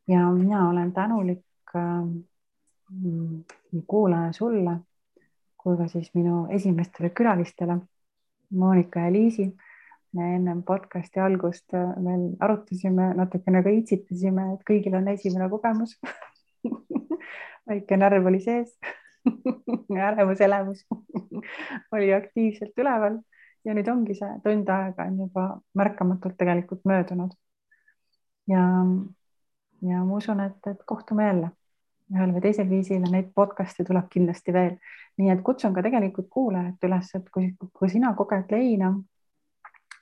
[0.07, 2.05] ja mina olen tänulik äh,
[3.72, 4.80] nii kuulaja sulle
[5.57, 7.80] kui ka siis minu esimestele külalistele,
[8.49, 9.55] Monika ja Liisi.
[10.15, 15.97] me ennem podcasti algust veel arutasime, natukene ka itsitasime, et kõigil on esimene kogemus
[17.68, 18.72] väike närv oli sees
[20.07, 20.86] ärevus, elevus
[21.97, 23.20] oli aktiivselt üleval
[23.68, 25.45] ja nüüd ongi see tund aega on juba
[25.76, 27.34] märkamatult tegelikult möödunud.
[28.47, 28.63] ja,
[29.91, 31.51] ja ma usun, et, et kohtume jälle
[32.15, 34.78] ühel või teisel viisil ja neid podcast'e tuleb kindlasti veel.
[35.20, 38.93] nii et kutsun ka tegelikult kuulajat üles, et kui, kui sina koged leina,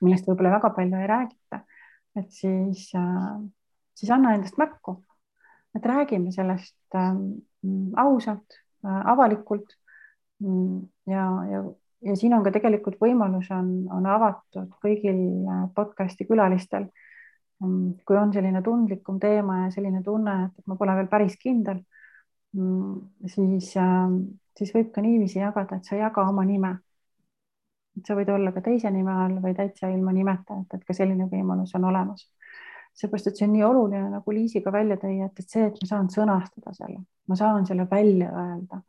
[0.00, 1.62] millest võib-olla väga palju ei räägita,
[2.20, 2.90] et siis
[3.96, 5.02] siis anna endast märku.
[5.76, 7.16] et räägime sellest äh,
[7.96, 8.54] ausalt
[8.84, 9.74] äh,, avalikult
[10.40, 11.64] mm, ja, ja,
[12.04, 16.88] ja siin on ka tegelikult võimalus on, on avatud kõigil äh, podcast'i külalistel
[17.62, 21.80] mm, kui on selline tundlikum teema ja selline tunne, et ma pole veel päris kindel,
[22.56, 24.14] Mm, siis, ähm,
[24.56, 26.78] siis võib ka niiviisi jagada, et sa ei jaga oma nime.
[27.96, 30.94] et sa võid olla ka teise nime all või täitsa ilma nimeta, et, et ka
[30.96, 32.26] selline võimalus on olemas.
[32.96, 35.78] seepärast, et see on nii oluline, nagu Liisi ka välja tõi, et, et see, et
[35.82, 38.80] ma saan sõnastada selle, ma saan selle välja öelda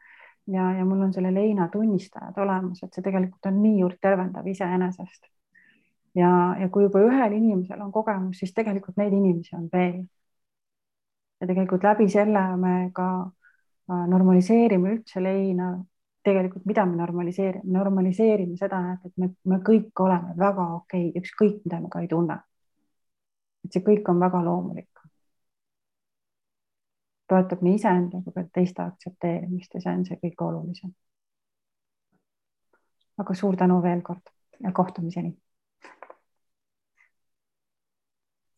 [0.48, 5.28] ja, ja mul on selle leina tunnistajad olemas, et see tegelikult on niivõrd tervendav iseenesest.
[6.16, 6.30] ja,
[6.62, 10.06] ja kui juba ühel inimesel on kogemus, siis tegelikult neid inimesi on veel.
[11.42, 13.10] ja tegelikult läbi selle me ka
[13.88, 15.72] normaliseerime üldse leina,
[16.28, 21.80] tegelikult mida me normaliseerime, normaliseerime seda, et, me, me kõik oleme väga okeid, ükskõik mida
[21.84, 22.42] me ka ei tunne.
[23.66, 24.97] et see kõik on väga loomulik.
[27.28, 30.94] Toetab nii iseenda kui ka teiste aktsepteerimist ja see on see kõige olulisem.
[33.18, 35.34] aga suur tänu veel kord ja kohtumiseni